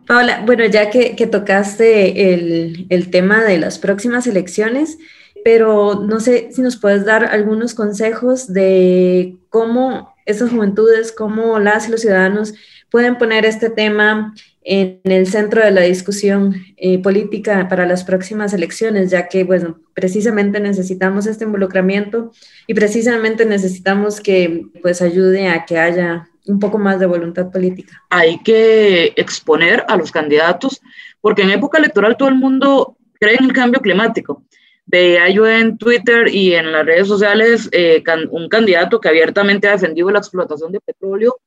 Paola, 0.07 0.41
bueno, 0.43 0.65
ya 0.65 0.89
que, 0.89 1.27
tocaste 1.27 2.33
el, 2.33 2.87
el, 2.89 3.11
tema 3.11 3.43
de 3.43 3.59
las 3.59 3.77
próximas 3.77 4.25
elecciones, 4.25 4.97
pero 5.43 5.93
no 5.93 6.19
sé 6.19 6.49
si 6.51 6.63
nos 6.63 6.77
puedes 6.77 7.05
dar 7.05 7.23
algunos 7.25 7.75
consejos 7.75 8.51
de 8.51 9.37
cómo 9.49 10.15
esas 10.25 10.49
juventudes, 10.49 11.11
cómo 11.11 11.59
las 11.59 11.87
y 11.87 11.91
los 11.91 12.01
ciudadanos 12.01 12.55
pueden 12.93 13.17
poner 13.17 13.43
este 13.43 13.71
tema 13.71 14.35
en 14.61 15.01
el 15.05 15.25
centro 15.25 15.65
de 15.65 15.71
la 15.71 15.81
discusión 15.81 16.53
eh, 16.77 17.01
política 17.01 17.67
para 17.67 17.87
las 17.87 18.03
próximas 18.03 18.53
elecciones, 18.53 19.09
ya 19.09 19.27
que, 19.27 19.43
bueno, 19.43 19.79
precisamente 19.95 20.59
necesitamos 20.59 21.25
este 21.25 21.43
involucramiento 21.43 22.31
y 22.67 22.75
precisamente 22.75 23.47
necesitamos 23.47 24.21
que, 24.21 24.67
pues, 24.83 25.01
ayude 25.01 25.47
a 25.47 25.65
que 25.65 25.79
haya 25.79 26.29
un 26.45 26.59
poco 26.59 26.77
más 26.77 26.99
de 26.99 27.07
voluntad 27.07 27.51
política. 27.51 27.99
Hay 28.11 28.37
que 28.43 29.13
exponer 29.15 29.83
a 29.87 29.97
los 29.97 30.11
candidatos, 30.11 30.79
porque 31.19 31.41
en 31.41 31.49
época 31.49 31.79
electoral 31.79 32.15
todo 32.15 32.29
el 32.29 32.35
mundo 32.35 32.95
cree 33.19 33.37
en 33.39 33.45
el 33.45 33.53
cambio 33.53 33.81
climático. 33.81 34.43
Veía 34.85 35.27
yo 35.29 35.47
en 35.47 35.79
Twitter 35.79 36.27
y 36.27 36.53
en 36.53 36.71
las 36.71 36.85
redes 36.85 37.07
sociales 37.07 37.69
eh, 37.71 38.03
un 38.29 38.49
candidato 38.49 39.01
que 39.01 39.09
abiertamente 39.09 39.67
ha 39.67 39.71
defendido 39.71 40.11
la 40.11 40.19
explotación 40.19 40.71
de 40.71 40.79
petróleo 40.79 41.39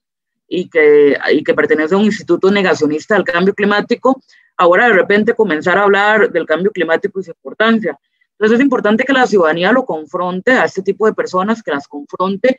y 0.48 0.68
que, 0.68 1.16
y 1.32 1.42
que 1.42 1.54
pertenece 1.54 1.94
a 1.94 1.98
un 1.98 2.04
instituto 2.04 2.50
negacionista 2.50 3.14
del 3.14 3.24
cambio 3.24 3.54
climático, 3.54 4.20
ahora 4.56 4.88
de 4.88 4.94
repente 4.94 5.34
comenzar 5.34 5.78
a 5.78 5.82
hablar 5.82 6.30
del 6.30 6.46
cambio 6.46 6.70
climático 6.70 7.20
y 7.20 7.24
su 7.24 7.30
importancia. 7.30 7.98
Entonces 8.32 8.58
es 8.58 8.64
importante 8.64 9.04
que 9.04 9.12
la 9.12 9.26
ciudadanía 9.26 9.72
lo 9.72 9.84
confronte 9.84 10.52
a 10.52 10.64
este 10.64 10.82
tipo 10.82 11.06
de 11.06 11.14
personas, 11.14 11.62
que 11.62 11.70
las 11.70 11.88
confronte 11.88 12.58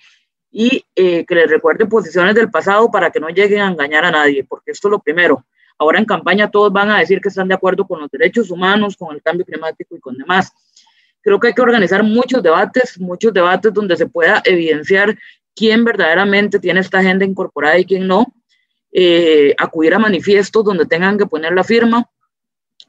y 0.52 0.84
eh, 0.96 1.26
que 1.26 1.36
les 1.36 1.50
recuerde 1.50 1.86
posiciones 1.86 2.34
del 2.34 2.50
pasado 2.50 2.90
para 2.90 3.12
que 3.12 3.20
no 3.20 3.30
lleguen 3.30 3.62
a 3.62 3.68
engañar 3.68 4.06
a 4.06 4.12
nadie, 4.12 4.44
porque 4.44 4.72
esto 4.72 4.88
es 4.88 4.92
lo 4.92 5.00
primero. 5.00 5.46
Ahora 5.78 6.00
en 6.00 6.06
campaña 6.06 6.50
todos 6.50 6.74
van 6.74 6.90
a 6.90 7.00
decir 7.00 7.22
que 7.22 7.30
están 7.30 7.48
de 7.48 7.54
acuerdo 7.54 7.86
con 7.86 8.00
los 8.00 8.10
derechos 8.10 8.50
humanos, 8.50 8.98
con 8.98 9.14
el 9.14 9.22
cambio 9.22 9.46
climático 9.46 9.96
y 9.96 10.00
con 10.00 10.18
demás. 10.18 10.52
Creo 11.22 11.40
que 11.40 11.48
hay 11.48 11.54
que 11.54 11.62
organizar 11.62 12.04
muchos 12.04 12.42
debates, 12.42 13.00
muchos 13.00 13.34
debates 13.34 13.74
donde 13.74 13.96
se 13.98 14.08
pueda 14.08 14.42
evidenciar 14.46 15.16
quién 15.58 15.84
verdaderamente 15.84 16.60
tiene 16.60 16.80
esta 16.80 17.00
agenda 17.00 17.26
incorporada 17.26 17.80
y 17.80 17.86
quién 17.86 18.08
no, 18.08 18.28
eh, 18.94 19.56
acudir 19.58 19.96
a 19.96 20.00
manifiestos 20.00 20.64
donde 20.64 20.86
tengan 20.86 21.18
que 21.18 21.26
poner 21.26 21.54
la 21.54 21.64
firma. 21.64 22.08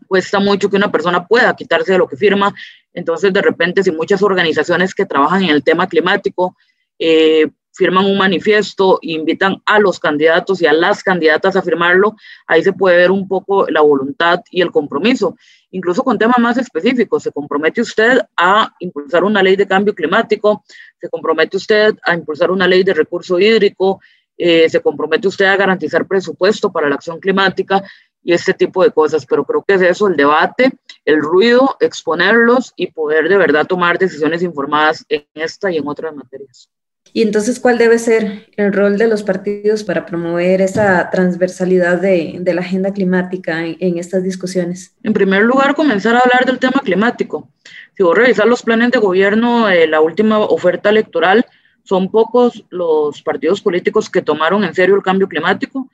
Cuesta 0.07 0.39
mucho 0.39 0.69
que 0.69 0.77
una 0.77 0.93
persona 0.93 1.27
pueda 1.27 1.57
quitarse 1.57 1.93
de 1.93 1.99
lo 1.99 2.07
que 2.07 2.17
firma. 2.17 2.55
Entonces, 2.93 3.33
de 3.33 3.43
repente, 3.43 3.83
si 3.83 3.91
muchas 3.91 4.23
organizaciones 4.23 4.95
que 4.95 5.07
trabajan 5.07 5.45
en 5.45 5.51
el 5.51 5.65
tema 5.65 5.89
climático 5.89 6.57
eh, 6.99 7.49
firman 7.73 8.05
un 8.05 8.19
manifiesto 8.19 8.99
e 9.01 9.13
invitan 9.13 9.63
a 9.65 9.79
los 9.79 10.01
candidatos 10.01 10.61
y 10.61 10.67
a 10.67 10.73
las 10.73 11.03
candidatas 11.03 11.57
a 11.57 11.63
firmarlo, 11.63 12.17
ahí 12.47 12.63
se 12.63 12.73
puede 12.73 12.97
ver 12.97 13.11
un 13.13 13.29
poco 13.29 13.69
la 13.69 13.81
voluntad 13.81 14.41
y 14.51 14.61
el 14.63 14.73
compromiso. 14.73 15.37
Incluso 15.71 16.03
con 16.03 16.19
temas 16.19 16.39
más 16.39 16.59
específicos, 16.59 17.23
se 17.23 17.31
compromete 17.31 17.81
usted 17.81 18.19
a 18.37 18.75
impulsar 18.81 19.23
una 19.23 19.43
ley 19.43 19.55
de 19.55 19.69
cambio 19.69 19.95
climático, 19.95 20.65
se 21.00 21.09
compromete 21.09 21.57
usted 21.57 21.95
a 22.05 22.14
impulsar 22.14 22.50
una 22.50 22.67
ley 22.67 22.83
de 22.83 22.95
recurso 22.95 23.38
hídrico, 23.38 24.00
eh, 24.37 24.69
se 24.69 24.81
compromete 24.81 25.28
usted 25.28 25.47
a 25.47 25.57
garantizar 25.57 26.07
presupuesto 26.07 26.71
para 26.71 26.88
la 26.88 26.95
acción 26.95 27.19
climática 27.19 27.83
y 28.23 28.33
este 28.33 28.55
tipo 28.55 28.83
de 28.83 28.90
cosas. 28.90 29.26
Pero 29.26 29.45
creo 29.45 29.64
que 29.67 29.75
es 29.75 29.83
eso, 29.83 30.07
el 30.07 30.17
debate, 30.17 30.73
el 31.05 31.21
ruido, 31.21 31.76
exponerlos 31.81 32.73
y 32.76 32.88
poder 32.88 33.28
de 33.28 33.37
verdad 33.37 33.67
tomar 33.67 33.99
decisiones 33.99 34.43
informadas 34.43 35.05
en 35.09 35.26
esta 35.35 35.71
y 35.71 35.78
en 35.78 35.88
otras 35.88 36.14
materias. 36.14 36.71
Y 37.19 37.23
entonces, 37.23 37.59
¿cuál 37.59 37.79
debe 37.79 37.99
ser 37.99 38.47
el 38.57 38.73
rol 38.73 38.97
de 38.97 39.09
los 39.09 39.25
partidos 39.25 39.83
para 39.83 40.07
promover 40.07 40.61
esa 40.61 41.11
transversalidad 41.11 42.01
de, 42.01 42.41
la 42.45 42.61
agenda 42.61 42.93
climática 42.93 43.67
en, 43.67 43.99
estas 43.99 44.23
discusiones? 44.23 44.95
En 45.03 45.15
primer 45.15 45.43
lugar, 45.43 45.75
comenzar 45.75 46.15
a 46.15 46.21
hablar 46.21 46.45
del 46.47 46.61
tema 46.61 46.81
climático. 46.81 47.51
Si 47.97 48.05
vos 48.05 48.17
revisas 48.17 48.47
los 48.47 48.63
planes 48.63 48.93
de 48.93 49.01
gobierno 49.01 49.67
de 49.67 49.89
la 49.89 50.01
última 50.01 50.39
oferta 50.39 50.91
electoral, 50.91 51.45
son 51.83 52.09
pocos 52.09 52.65
los 52.71 53.21
partidos 53.23 53.63
políticos 53.63 54.09
que 54.09 54.23
tomaron 54.23 54.63
en 54.63 54.73
serio 54.73 54.95
el 54.95 55.03
cambio 55.03 55.27
climático. 55.27 55.91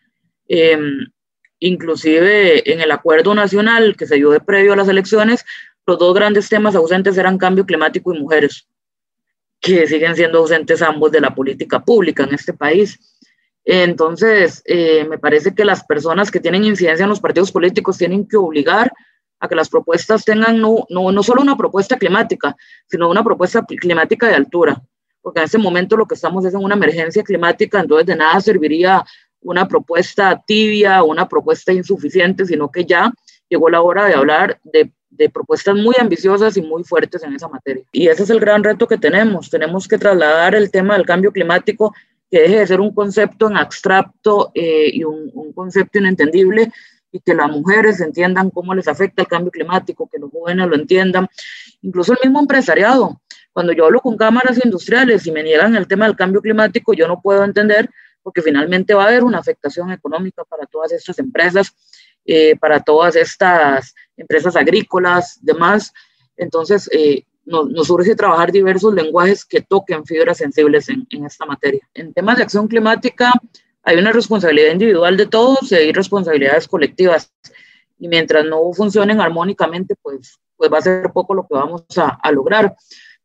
Em, 0.46 1.08
inclusive 1.58 2.70
en 2.70 2.82
el 2.82 2.90
acuerdo 2.90 3.34
nacional 3.34 3.96
que 3.96 4.06
se 4.06 4.16
dio 4.16 4.28
de 4.28 4.40
previo 4.40 4.74
a 4.74 4.76
las 4.76 4.88
elecciones, 4.88 5.46
los 5.86 5.98
dos 5.98 6.14
grandes 6.14 6.50
temas 6.50 6.74
ausentes 6.74 7.16
eran 7.16 7.38
cambio 7.38 7.64
climático 7.64 8.14
y 8.14 8.20
mujeres 8.20 8.68
que 9.64 9.86
siguen 9.86 10.14
siendo 10.14 10.40
ausentes 10.40 10.82
ambos 10.82 11.10
de 11.10 11.22
la 11.22 11.34
política 11.34 11.82
pública 11.82 12.24
en 12.24 12.34
este 12.34 12.52
país. 12.52 12.98
Entonces, 13.64 14.62
eh, 14.66 15.06
me 15.08 15.18
parece 15.18 15.54
que 15.54 15.64
las 15.64 15.82
personas 15.84 16.30
que 16.30 16.38
tienen 16.38 16.64
incidencia 16.64 17.04
en 17.04 17.08
los 17.08 17.20
partidos 17.20 17.50
políticos 17.50 17.96
tienen 17.96 18.28
que 18.28 18.36
obligar 18.36 18.92
a 19.40 19.48
que 19.48 19.54
las 19.54 19.70
propuestas 19.70 20.22
tengan 20.22 20.60
no, 20.60 20.84
no, 20.90 21.10
no 21.10 21.22
solo 21.22 21.40
una 21.40 21.56
propuesta 21.56 21.96
climática, 21.96 22.54
sino 22.86 23.08
una 23.08 23.24
propuesta 23.24 23.64
climática 23.64 24.28
de 24.28 24.34
altura, 24.34 24.82
porque 25.22 25.40
en 25.40 25.46
este 25.46 25.58
momento 25.58 25.96
lo 25.96 26.06
que 26.06 26.14
estamos 26.14 26.44
es 26.44 26.52
en 26.52 26.62
una 26.62 26.74
emergencia 26.74 27.22
climática, 27.22 27.80
entonces 27.80 28.06
de 28.06 28.16
nada 28.16 28.40
serviría 28.42 29.02
una 29.40 29.66
propuesta 29.66 30.42
tibia 30.46 31.02
una 31.02 31.26
propuesta 31.26 31.72
insuficiente, 31.72 32.44
sino 32.44 32.70
que 32.70 32.84
ya 32.84 33.12
llegó 33.48 33.70
la 33.70 33.80
hora 33.80 34.04
de 34.06 34.14
hablar 34.14 34.60
de 34.62 34.92
de 35.16 35.30
propuestas 35.30 35.74
muy 35.74 35.94
ambiciosas 35.98 36.56
y 36.56 36.62
muy 36.62 36.84
fuertes 36.84 37.22
en 37.22 37.34
esa 37.34 37.48
materia. 37.48 37.84
Y 37.92 38.08
ese 38.08 38.24
es 38.24 38.30
el 38.30 38.40
gran 38.40 38.64
reto 38.64 38.86
que 38.86 38.98
tenemos. 38.98 39.50
Tenemos 39.50 39.86
que 39.86 39.98
trasladar 39.98 40.54
el 40.54 40.70
tema 40.70 40.96
del 40.96 41.06
cambio 41.06 41.32
climático, 41.32 41.94
que 42.30 42.40
deje 42.40 42.58
de 42.58 42.66
ser 42.66 42.80
un 42.80 42.92
concepto 42.92 43.48
en 43.48 43.56
abstracto 43.56 44.50
eh, 44.54 44.90
y 44.92 45.04
un, 45.04 45.30
un, 45.34 45.52
concepto 45.52 45.98
inentendible 45.98 46.72
y 47.12 47.20
que 47.20 47.34
las 47.34 47.48
mujeres 47.48 48.00
entiendan 48.00 48.50
cómo 48.50 48.74
les 48.74 48.88
afecta 48.88 49.22
el 49.22 49.28
cambio 49.28 49.52
climático, 49.52 50.08
que 50.10 50.18
los 50.18 50.30
jóvenes 50.32 50.66
lo 50.66 50.74
entiendan, 50.74 51.28
incluso 51.82 52.12
el 52.12 52.18
mismo 52.24 52.40
empresariado. 52.40 53.20
Cuando 53.52 53.72
yo 53.72 53.86
hablo 53.86 54.00
con 54.00 54.16
cámaras 54.16 54.64
industriales 54.64 55.24
y 55.28 55.30
me 55.30 55.44
niegan 55.44 55.76
el 55.76 55.86
tema 55.86 56.06
del 56.06 56.16
cambio 56.16 56.40
climático, 56.40 56.92
yo 56.92 57.06
no 57.06 57.20
puedo 57.20 57.44
entender 57.44 57.88
porque 58.20 58.42
finalmente 58.42 58.94
va 58.94 59.04
a 59.04 59.08
haber 59.08 59.22
una 59.22 59.38
afectación 59.38 59.92
económica 59.92 60.42
para 60.44 60.66
todas 60.66 60.90
estas 60.90 61.18
empresas 61.20 61.72
eh, 62.26 62.56
para 62.56 62.80
todas 62.80 63.16
estas 63.16 63.94
empresas 64.16 64.56
agrícolas, 64.56 65.38
demás. 65.42 65.92
Entonces, 66.36 66.88
eh, 66.92 67.24
nos, 67.44 67.68
nos, 67.68 67.90
urge 67.90 68.14
trabajar 68.14 68.52
diversos 68.52 68.94
lenguajes 68.94 69.44
que 69.44 69.60
toquen 69.60 70.04
fibras 70.04 70.38
sensibles 70.38 70.88
en, 70.88 71.06
en, 71.10 71.26
esta 71.26 71.44
materia. 71.46 71.80
En 71.94 72.12
temas 72.12 72.38
de 72.38 72.44
acción 72.44 72.68
climática, 72.68 73.32
hay 73.82 73.98
una 73.98 74.12
responsabilidad 74.12 74.72
individual 74.72 75.16
de 75.16 75.26
todos 75.26 75.70
y 75.70 75.74
hay 75.74 75.92
responsabilidades 75.92 76.66
colectivas. 76.66 77.32
Y 77.98 78.08
mientras 78.08 78.44
no 78.44 78.72
funcionen 78.72 79.20
armónicamente, 79.20 79.94
pues, 80.00 80.38
pues 80.56 80.72
va 80.72 80.78
a 80.78 80.82
ser 80.82 81.12
poco 81.12 81.34
lo 81.34 81.46
que 81.46 81.54
vamos 81.54 81.84
a, 81.96 82.18
a 82.22 82.32
lograr. 82.32 82.74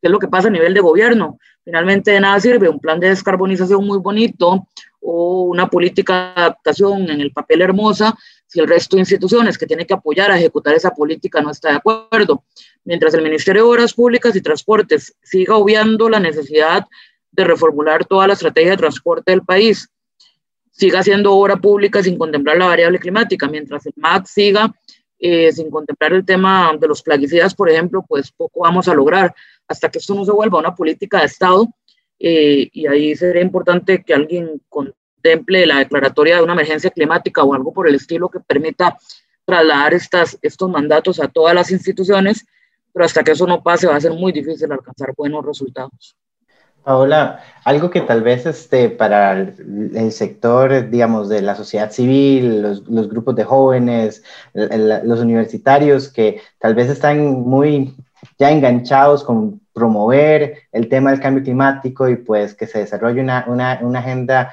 ¿Qué 0.00 0.08
es 0.08 0.10
lo 0.10 0.18
que 0.18 0.28
pasa 0.28 0.48
a 0.48 0.50
nivel 0.50 0.74
de 0.74 0.80
gobierno? 0.80 1.38
Finalmente 1.64 2.10
de 2.10 2.20
nada 2.20 2.40
sirve 2.40 2.68
un 2.68 2.80
plan 2.80 3.00
de 3.00 3.08
descarbonización 3.08 3.86
muy 3.86 3.98
bonito 3.98 4.66
o 5.00 5.42
una 5.42 5.68
política 5.68 6.32
de 6.34 6.40
adaptación 6.42 7.08
en 7.10 7.20
el 7.20 7.32
papel 7.32 7.62
hermosa 7.62 8.16
si 8.50 8.58
el 8.58 8.66
resto 8.66 8.96
de 8.96 9.02
instituciones 9.02 9.56
que 9.56 9.66
tiene 9.66 9.86
que 9.86 9.94
apoyar 9.94 10.32
a 10.32 10.36
ejecutar 10.36 10.74
esa 10.74 10.90
política 10.90 11.40
no 11.40 11.52
está 11.52 11.70
de 11.70 11.76
acuerdo. 11.76 12.42
Mientras 12.84 13.14
el 13.14 13.22
Ministerio 13.22 13.62
de 13.62 13.68
Obras 13.70 13.94
Públicas 13.94 14.34
y 14.34 14.40
Transportes 14.40 15.14
siga 15.22 15.54
obviando 15.54 16.08
la 16.08 16.18
necesidad 16.18 16.84
de 17.30 17.44
reformular 17.44 18.04
toda 18.04 18.26
la 18.26 18.32
estrategia 18.32 18.72
de 18.72 18.76
transporte 18.76 19.30
del 19.30 19.42
país, 19.42 19.88
siga 20.72 20.98
haciendo 20.98 21.32
obra 21.32 21.58
pública 21.58 22.02
sin 22.02 22.18
contemplar 22.18 22.58
la 22.58 22.66
variable 22.66 22.98
climática, 22.98 23.46
mientras 23.46 23.86
el 23.86 23.92
MAC 23.94 24.26
siga 24.26 24.74
eh, 25.16 25.52
sin 25.52 25.70
contemplar 25.70 26.12
el 26.12 26.24
tema 26.24 26.76
de 26.76 26.88
los 26.88 27.02
plaguicidas, 27.02 27.54
por 27.54 27.70
ejemplo, 27.70 28.04
pues 28.08 28.32
poco 28.32 28.62
vamos 28.62 28.88
a 28.88 28.94
lograr 28.94 29.32
hasta 29.68 29.88
que 29.88 29.98
esto 29.98 30.12
no 30.12 30.24
se 30.24 30.32
vuelva 30.32 30.58
una 30.58 30.74
política 30.74 31.20
de 31.20 31.26
Estado. 31.26 31.68
Eh, 32.18 32.68
y 32.72 32.86
ahí 32.88 33.14
sería 33.14 33.42
importante 33.42 34.02
que 34.02 34.12
alguien 34.12 34.60
con, 34.68 34.92
contemple 35.20 35.66
la 35.66 35.78
declaratoria 35.78 36.36
de 36.36 36.42
una 36.42 36.54
emergencia 36.54 36.90
climática 36.90 37.42
o 37.42 37.54
algo 37.54 37.72
por 37.72 37.88
el 37.88 37.94
estilo 37.94 38.28
que 38.28 38.40
permita 38.40 38.96
trasladar 39.44 39.94
estas, 39.94 40.38
estos 40.42 40.70
mandatos 40.70 41.20
a 41.20 41.28
todas 41.28 41.54
las 41.54 41.70
instituciones, 41.70 42.46
pero 42.92 43.04
hasta 43.04 43.22
que 43.22 43.32
eso 43.32 43.46
no 43.46 43.62
pase 43.62 43.86
va 43.86 43.96
a 43.96 44.00
ser 44.00 44.12
muy 44.12 44.32
difícil 44.32 44.70
alcanzar 44.70 45.12
buenos 45.16 45.44
resultados. 45.44 46.16
Paola, 46.82 47.44
algo 47.64 47.90
que 47.90 48.00
tal 48.00 48.22
vez 48.22 48.46
este, 48.46 48.88
para 48.88 49.32
el, 49.32 50.12
sector, 50.12 50.88
digamos, 50.88 51.28
de 51.28 51.42
la 51.42 51.54
sociedad 51.54 51.90
civil, 51.90 52.62
los, 52.62 52.88
los 52.88 53.08
grupos 53.08 53.36
de 53.36 53.44
jóvenes, 53.44 54.24
los 54.54 55.20
universitarios 55.20 56.08
que 56.08 56.40
tal 56.58 56.74
vez 56.74 56.88
están 56.88 57.42
muy 57.42 57.94
ya 58.38 58.50
enganchados 58.50 59.24
con 59.24 59.60
promover 59.74 60.62
el 60.72 60.88
tema 60.88 61.10
del 61.10 61.20
cambio 61.20 61.44
climático 61.44 62.08
y 62.08 62.16
pues 62.16 62.54
que 62.54 62.66
se 62.66 62.78
desarrolle 62.78 63.20
una, 63.20 63.44
una, 63.46 63.78
una 63.82 63.98
agenda 63.98 64.52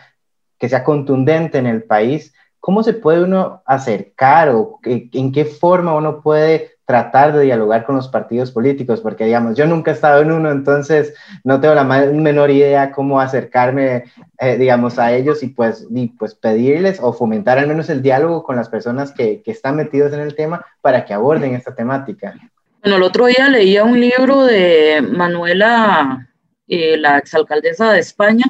que 0.58 0.70
sea 0.70 0.84
contundente 0.84 1.58
en 1.58 1.68
el 1.68 1.84
país, 1.84 2.34
¿cómo 2.60 2.84
se 2.84 2.94
puede 2.94 3.24
uno 3.24 3.62
acercar 3.66 4.50
o 4.50 4.80
en 4.84 5.32
qué 5.32 5.46
forma 5.46 5.96
uno 5.96 6.22
puede 6.22 6.78
tratar 6.86 7.34
de 7.34 7.44
dialogar 7.44 7.86
con 7.86 7.96
los 7.96 8.08
partidos 8.08 8.52
políticos? 8.52 9.02
Porque, 9.02 9.26
digamos, 9.26 9.56
yo 9.56 9.66
nunca 9.68 9.92
he 9.92 9.94
estado 9.94 10.22
en 10.22 10.32
uno, 10.32 10.52
entonces 10.52 11.14
no 11.44 11.60
tengo 11.60 11.76
la 11.76 11.84
menor 11.84 12.50
idea 12.50 12.92
cómo 12.92 13.22
acercarme, 13.22 14.06
eh, 14.40 14.58
digamos, 14.58 15.00
a 15.00 15.14
ellos 15.14 15.44
y 15.44 15.48
pues, 15.48 15.88
y 15.90 16.08
pues 16.08 16.36
pedirles 16.36 17.00
o 17.02 17.14
fomentar 17.14 17.58
al 17.58 17.68
menos 17.68 17.90
el 17.90 18.02
diálogo 18.02 18.44
con 18.44 18.56
las 18.56 18.70
personas 18.70 19.12
que, 19.12 19.42
que 19.44 19.52
están 19.52 19.76
metidos 19.76 20.14
en 20.14 20.22
el 20.22 20.36
tema 20.36 20.66
para 20.82 21.06
que 21.06 21.14
aborden 21.14 21.56
esta 21.56 21.76
temática. 21.76 22.36
Bueno, 22.82 22.98
el 22.98 23.04
otro 23.04 23.26
día 23.26 23.50
leía 23.50 23.84
un 23.84 24.00
libro 24.00 24.46
de 24.46 25.02
Manuela, 25.02 26.28
eh, 26.68 26.98
la 26.98 27.18
exalcaldesa 27.18 27.92
de 27.92 28.00
España, 28.00 28.46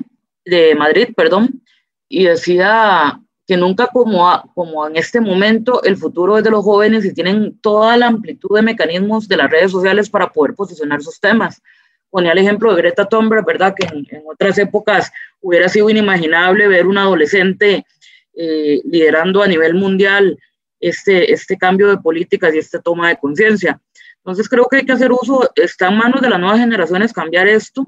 de 0.46 0.76
Madrid, 0.76 1.10
perdón, 1.16 1.62
y 2.10 2.26
decía 2.26 3.20
que 3.48 3.58
nunca 3.58 3.88
como, 3.88 4.52
como 4.54 4.88
en 4.88 4.98
este 4.98 5.22
momento 5.22 5.82
el 5.84 5.96
futuro 5.96 6.38
es 6.38 6.44
de 6.44 6.52
los 6.52 6.64
jóvenes 6.64 7.06
y 7.06 7.14
tienen 7.14 7.58
toda 7.60 7.96
la 7.96 8.08
amplitud 8.08 8.56
de 8.56 8.62
mecanismos 8.62 9.28
de 9.28 9.38
las 9.38 9.50
redes 9.50 9.72
sociales 9.72 10.10
para 10.10 10.32
poder 10.32 10.54
posicionar 10.54 11.02
sus 11.02 11.20
temas. 11.20 11.62
Ponía 12.10 12.34
el 12.34 12.38
ejemplo 12.40 12.74
de 12.74 12.82
Greta 12.82 13.06
Thunberg, 13.06 13.46
¿verdad? 13.46 13.74
Que 13.78 13.88
en, 13.88 14.06
otras 14.30 14.58
épocas 14.58 15.12
hubiera 15.40 15.70
sido 15.70 15.90
inimaginable 15.90 16.68
ver 16.68 16.88
un 16.88 16.98
adolescente 16.98 17.86
eh, 18.34 18.82
liderando 18.84 19.42
a 19.42 19.48
nivel 19.48 19.76
mundial 19.76 20.38
este, 20.80 21.32
este 21.32 21.58
cambio 21.58 21.88
de 21.88 21.98
políticas 21.98 22.54
y 22.54 22.60
esta 22.60 22.82
toma 22.82 23.10
de 23.10 23.18
conciencia. 23.18 23.80
Entonces 24.18 24.50
creo 24.50 24.68
que 24.68 24.78
hay 24.78 24.86
que 24.86 24.92
hacer 24.92 25.12
uso, 25.12 25.50
está 25.56 25.88
en 25.88 25.98
manos 25.98 26.22
de 26.22 26.30
las 26.30 26.40
nuevas 26.40 26.60
generaciones 26.60 27.14
cambiar 27.14 27.48
esto. 27.48 27.86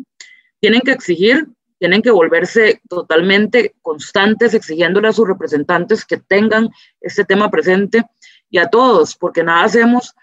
Tienen 0.61 0.81
que 0.81 0.91
exigir 0.91 1.47
tienen 1.79 2.01
que 2.01 2.11
volverse 2.11 2.81
totalmente 2.87 3.73
constantes 3.81 4.53
exigiéndole 4.53 5.07
a 5.07 5.13
sus 5.13 5.27
representantes 5.27 6.05
que 6.05 6.17
tengan 6.17 6.69
este 7.01 7.23
tema 7.23 7.49
presente 7.49 8.03
y 8.49 8.57
a 8.57 8.67
todos, 8.67 9.15
porque 9.15 9.43
nada 9.43 9.63
hacemos. 9.63 10.13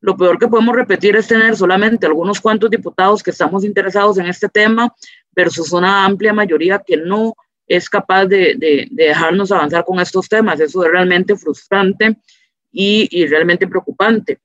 Lo 0.00 0.16
peor 0.16 0.38
que 0.38 0.48
podemos 0.48 0.74
repetir 0.74 1.16
es 1.16 1.28
tener 1.28 1.56
solamente 1.56 2.06
algunos 2.06 2.40
cuantos 2.40 2.68
diputados 2.68 3.22
que 3.22 3.30
estamos 3.30 3.64
interesados 3.64 4.18
en 4.18 4.26
este 4.26 4.48
tema 4.48 4.92
versus 5.32 5.72
una 5.72 6.04
amplia 6.04 6.32
mayoría 6.32 6.82
que 6.84 6.96
no 6.96 7.34
es 7.66 7.88
capaz 7.88 8.26
de, 8.26 8.56
de, 8.58 8.88
dejarnos 8.90 9.50
avanzar 9.50 9.84
con 9.84 10.00
estos 10.00 10.28
temas. 10.28 10.60
Eso 10.60 10.84
es 10.84 10.90
realmente 10.90 11.36
frustrante 11.36 12.16
y, 12.70 13.08
y 13.10 13.26
realmente 13.26 13.66
preocupante. 13.66 14.40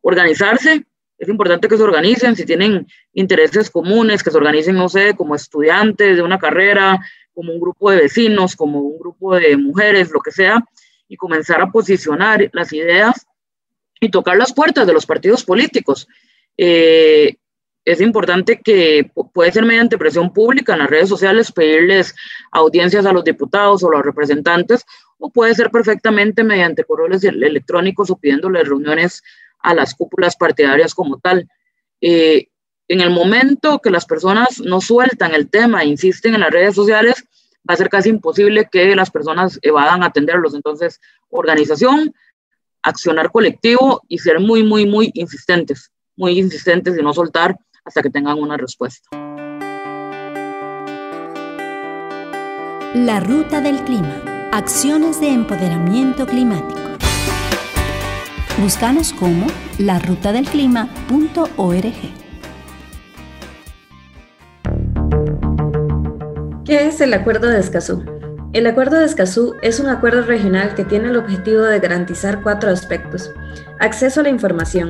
Organizarse, 0.00 0.84
es 1.18 1.28
importante 1.28 1.68
que 1.68 1.76
se 1.76 1.82
organicen, 1.82 2.36
si 2.36 2.46
tienen 2.46 2.86
intereses 3.12 3.70
comunes, 3.70 4.22
que 4.22 4.30
se 4.30 4.36
organicen, 4.36 4.76
no 4.76 4.88
sé, 4.88 5.14
como 5.14 5.34
estudiantes 5.34 6.16
de 6.16 6.22
una 6.22 6.38
carrera, 6.38 7.00
como 7.34 7.52
un 7.52 7.60
grupo 7.60 7.90
de 7.90 8.02
vecinos, 8.02 8.54
como 8.54 8.80
un 8.80 8.98
grupo 8.98 9.34
de 9.36 9.56
mujeres, 9.56 10.10
lo 10.12 10.20
que 10.20 10.30
sea, 10.30 10.64
y 11.08 11.16
comenzar 11.16 11.60
a 11.60 11.70
posicionar 11.72 12.48
las 12.52 12.72
ideas 12.72 13.26
y 14.00 14.10
tocar 14.10 14.36
las 14.36 14.52
puertas 14.52 14.86
de 14.86 14.92
los 14.92 15.06
partidos 15.06 15.44
políticos. 15.44 16.06
Eh, 16.56 17.36
es 17.84 18.00
importante 18.00 18.60
que 18.60 19.10
puede 19.32 19.50
ser 19.50 19.64
mediante 19.64 19.98
presión 19.98 20.32
pública 20.32 20.74
en 20.74 20.80
las 20.80 20.90
redes 20.90 21.08
sociales, 21.08 21.50
pedirles 21.50 22.14
audiencias 22.52 23.06
a 23.06 23.12
los 23.12 23.24
diputados 23.24 23.82
o 23.82 23.90
los 23.90 24.02
representantes, 24.02 24.84
o 25.18 25.30
puede 25.30 25.54
ser 25.54 25.70
perfectamente 25.70 26.44
mediante 26.44 26.84
correos 26.84 27.24
electrónicos 27.24 28.10
o 28.10 28.16
pidiéndoles 28.16 28.68
reuniones 28.68 29.22
a 29.60 29.74
las 29.74 29.94
cúpulas 29.94 30.36
partidarias 30.36 30.94
como 30.94 31.18
tal. 31.18 31.48
Eh, 32.00 32.48
en 32.88 33.00
el 33.00 33.10
momento 33.10 33.80
que 33.80 33.90
las 33.90 34.06
personas 34.06 34.60
no 34.60 34.80
sueltan 34.80 35.34
el 35.34 35.50
tema, 35.50 35.82
e 35.82 35.86
insisten 35.86 36.34
en 36.34 36.40
las 36.40 36.50
redes 36.50 36.74
sociales, 36.74 37.24
va 37.68 37.74
a 37.74 37.76
ser 37.76 37.90
casi 37.90 38.08
imposible 38.08 38.68
que 38.70 38.96
las 38.96 39.10
personas 39.10 39.58
evadan 39.62 40.02
atenderlos. 40.02 40.54
Entonces, 40.54 41.00
organización, 41.28 42.14
accionar 42.82 43.30
colectivo 43.30 44.02
y 44.08 44.18
ser 44.18 44.40
muy, 44.40 44.62
muy, 44.62 44.86
muy 44.86 45.10
insistentes, 45.14 45.92
muy 46.16 46.38
insistentes 46.38 46.98
y 46.98 47.02
no 47.02 47.12
soltar 47.12 47.56
hasta 47.84 48.02
que 48.02 48.10
tengan 48.10 48.38
una 48.38 48.56
respuesta. 48.56 49.08
La 52.94 53.20
ruta 53.20 53.60
del 53.60 53.84
clima. 53.84 54.50
Acciones 54.50 55.20
de 55.20 55.28
empoderamiento 55.28 56.26
climático. 56.26 56.87
Búscanos 58.60 59.12
como 59.12 59.46
larutadelclima.org. 59.78 61.94
¿Qué 66.64 66.88
es 66.88 67.00
el 67.00 67.14
Acuerdo 67.14 67.48
de 67.48 67.60
Escazú? 67.60 68.04
El 68.52 68.66
Acuerdo 68.66 68.98
de 68.98 69.04
Escazú 69.04 69.54
es 69.62 69.78
un 69.78 69.88
acuerdo 69.88 70.22
regional 70.22 70.74
que 70.74 70.84
tiene 70.84 71.06
el 71.06 71.16
objetivo 71.16 71.62
de 71.62 71.78
garantizar 71.78 72.42
cuatro 72.42 72.70
aspectos. 72.70 73.30
Acceso 73.78 74.20
a 74.20 74.22
la 74.24 74.30
información, 74.30 74.88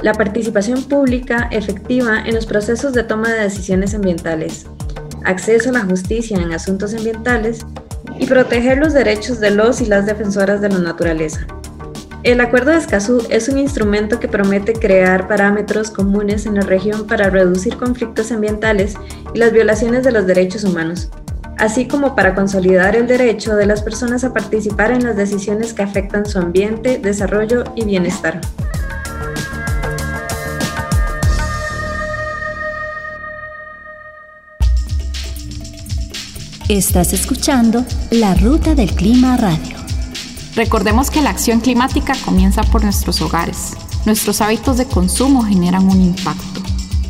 la 0.00 0.14
participación 0.14 0.82
pública 0.84 1.48
efectiva 1.50 2.22
en 2.24 2.34
los 2.34 2.46
procesos 2.46 2.94
de 2.94 3.02
toma 3.02 3.28
de 3.28 3.42
decisiones 3.42 3.94
ambientales, 3.94 4.64
acceso 5.24 5.68
a 5.68 5.74
la 5.74 5.84
justicia 5.84 6.38
en 6.38 6.52
asuntos 6.52 6.94
ambientales 6.94 7.66
y 8.18 8.24
proteger 8.24 8.78
los 8.78 8.94
derechos 8.94 9.40
de 9.40 9.50
los 9.50 9.82
y 9.82 9.86
las 9.86 10.06
defensoras 10.06 10.62
de 10.62 10.70
la 10.70 10.78
naturaleza. 10.78 11.46
El 12.24 12.40
Acuerdo 12.40 12.72
de 12.72 12.78
Escazú 12.78 13.24
es 13.30 13.48
un 13.48 13.58
instrumento 13.58 14.18
que 14.18 14.26
promete 14.26 14.72
crear 14.72 15.28
parámetros 15.28 15.92
comunes 15.92 16.46
en 16.46 16.56
la 16.56 16.62
región 16.62 17.06
para 17.06 17.30
reducir 17.30 17.76
conflictos 17.76 18.32
ambientales 18.32 18.94
y 19.34 19.38
las 19.38 19.52
violaciones 19.52 20.02
de 20.02 20.10
los 20.10 20.26
derechos 20.26 20.64
humanos, 20.64 21.10
así 21.58 21.86
como 21.86 22.16
para 22.16 22.34
consolidar 22.34 22.96
el 22.96 23.06
derecho 23.06 23.54
de 23.54 23.66
las 23.66 23.82
personas 23.82 24.24
a 24.24 24.32
participar 24.32 24.90
en 24.90 25.04
las 25.04 25.16
decisiones 25.16 25.72
que 25.72 25.84
afectan 25.84 26.26
su 26.26 26.38
ambiente, 26.38 26.98
desarrollo 26.98 27.62
y 27.76 27.84
bienestar. 27.84 28.40
Estás 36.68 37.12
escuchando 37.12 37.84
La 38.10 38.34
Ruta 38.34 38.74
del 38.74 38.90
Clima 38.92 39.36
Radio. 39.36 39.77
Recordemos 40.58 41.08
que 41.12 41.22
la 41.22 41.30
acción 41.30 41.60
climática 41.60 42.14
comienza 42.24 42.64
por 42.64 42.82
nuestros 42.82 43.22
hogares. 43.22 43.76
Nuestros 44.06 44.40
hábitos 44.40 44.76
de 44.76 44.86
consumo 44.86 45.44
generan 45.44 45.84
un 45.84 46.02
impacto. 46.02 46.60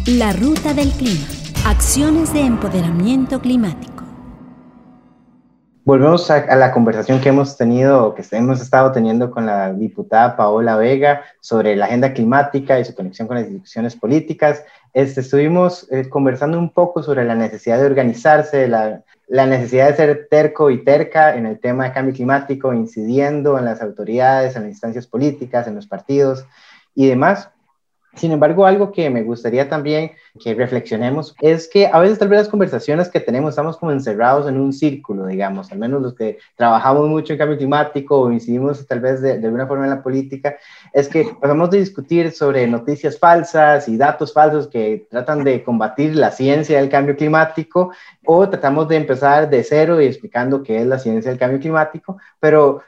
La 0.04 0.34
ruta 0.34 0.74
del 0.74 0.90
clima. 0.90 1.26
Acciones 1.64 2.34
de 2.34 2.42
empoderamiento 2.42 3.40
climático. 3.40 4.04
Volvemos 5.82 6.30
a, 6.30 6.44
la 6.56 6.72
conversación 6.72 7.22
que 7.22 7.30
hemos 7.30 7.56
tenido, 7.56 8.14
que 8.14 8.22
hemos 8.32 8.60
estado 8.60 8.92
teniendo 8.92 9.30
con 9.30 9.46
la 9.46 9.72
diputada 9.72 10.36
Paola 10.36 10.76
Vega 10.76 11.22
sobre 11.40 11.74
la 11.74 11.86
agenda 11.86 12.12
climática 12.12 12.78
y 12.78 12.84
su 12.84 12.94
conexión 12.94 13.28
con 13.28 13.38
las 13.38 13.46
instituciones 13.46 13.96
políticas. 13.96 14.62
Este, 14.92 15.22
estuvimos 15.22 15.90
eh, 15.90 16.06
conversando 16.10 16.58
un 16.58 16.68
poco 16.68 17.02
sobre 17.02 17.24
la 17.24 17.34
necesidad 17.34 17.78
de 17.78 17.86
organizarse, 17.86 18.68
la, 18.68 19.02
la 19.28 19.46
necesidad 19.46 19.88
de 19.88 19.96
ser 19.96 20.26
terco 20.30 20.70
y 20.70 20.84
terca 20.84 21.36
en 21.36 21.46
el 21.46 21.60
tema 21.60 21.84
de 21.84 21.92
cambio 21.92 22.14
climático, 22.14 22.72
incidiendo 22.72 23.58
en 23.58 23.66
las 23.66 23.82
autoridades, 23.82 24.56
en 24.56 24.62
las 24.62 24.70
instancias 24.70 25.06
políticas, 25.06 25.66
en 25.66 25.74
los 25.74 25.86
partidos 25.86 26.46
y 26.94 27.06
demás. 27.06 27.50
Sin 28.14 28.32
embargo, 28.32 28.66
algo 28.66 28.90
que 28.90 29.10
me 29.10 29.22
gustaría 29.22 29.68
también 29.68 30.12
que 30.42 30.54
reflexionemos 30.54 31.34
es 31.40 31.68
que 31.68 31.86
a 31.86 31.98
veces 31.98 32.18
tal 32.18 32.28
vez 32.28 32.40
las 32.40 32.48
conversaciones 32.48 33.08
que 33.08 33.20
tenemos 33.20 33.50
estamos 33.50 33.76
como 33.76 33.92
encerrados 33.92 34.48
en 34.48 34.58
un 34.58 34.72
círculo, 34.72 35.26
digamos, 35.26 35.70
al 35.70 35.78
menos 35.78 36.02
los 36.02 36.14
que 36.14 36.38
trabajamos 36.56 37.08
mucho 37.08 37.32
en 37.32 37.38
cambio 37.38 37.58
climático 37.58 38.18
o 38.18 38.32
incidimos 38.32 38.86
tal 38.86 39.00
vez 39.00 39.20
de, 39.20 39.38
de 39.38 39.46
alguna 39.46 39.66
forma 39.66 39.84
en 39.84 39.90
la 39.90 40.02
política, 40.02 40.56
es 40.92 41.08
que 41.08 41.28
pasamos 41.40 41.70
de 41.70 41.78
discutir 41.78 42.32
sobre 42.32 42.66
noticias 42.66 43.18
falsas 43.18 43.88
y 43.88 43.96
datos 43.96 44.32
falsos 44.32 44.68
que 44.68 45.06
tratan 45.10 45.44
de 45.44 45.62
combatir 45.62 46.16
la 46.16 46.30
ciencia 46.30 46.78
del 46.80 46.88
cambio 46.88 47.16
climático 47.16 47.92
o 48.24 48.48
tratamos 48.48 48.88
de 48.88 48.96
empezar 48.96 49.48
de 49.50 49.62
cero 49.62 50.00
y 50.00 50.06
explicando 50.06 50.62
qué 50.62 50.78
es 50.78 50.86
la 50.86 50.98
ciencia 50.98 51.30
del 51.30 51.38
cambio 51.38 51.60
climático, 51.60 52.18
pero 52.40 52.82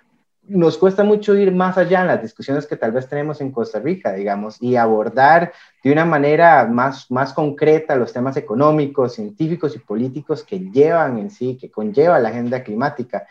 nos 0.51 0.79
cuesta 0.79 1.05
mucho 1.05 1.37
ir 1.37 1.53
más 1.53 1.79
allá 1.79 2.01
en 2.01 2.09
las 2.09 2.23
discusiones 2.23 2.67
que 2.67 2.77
tal 2.77 2.91
vez 2.91 3.09
tenemos 3.09 3.41
en 3.41 3.53
Costa 3.53 3.79
Rica, 3.79 4.13
digamos, 4.13 4.61
y 4.61 4.75
abordar 4.75 5.53
de 5.83 5.93
una 5.93 6.05
manera 6.05 6.67
más, 6.67 7.09
más 7.11 7.33
concreta 7.33 7.95
los 7.95 8.13
temas 8.13 8.37
económicos, 8.37 9.15
científicos 9.15 9.77
y 9.77 9.79
políticos 9.79 10.43
que 10.43 10.59
llevan 10.59 11.19
en 11.19 11.31
sí, 11.31 11.57
que 11.57 11.71
conlleva 11.71 12.19
la 12.19 12.31
agenda 12.31 12.65
climática. 12.65 13.27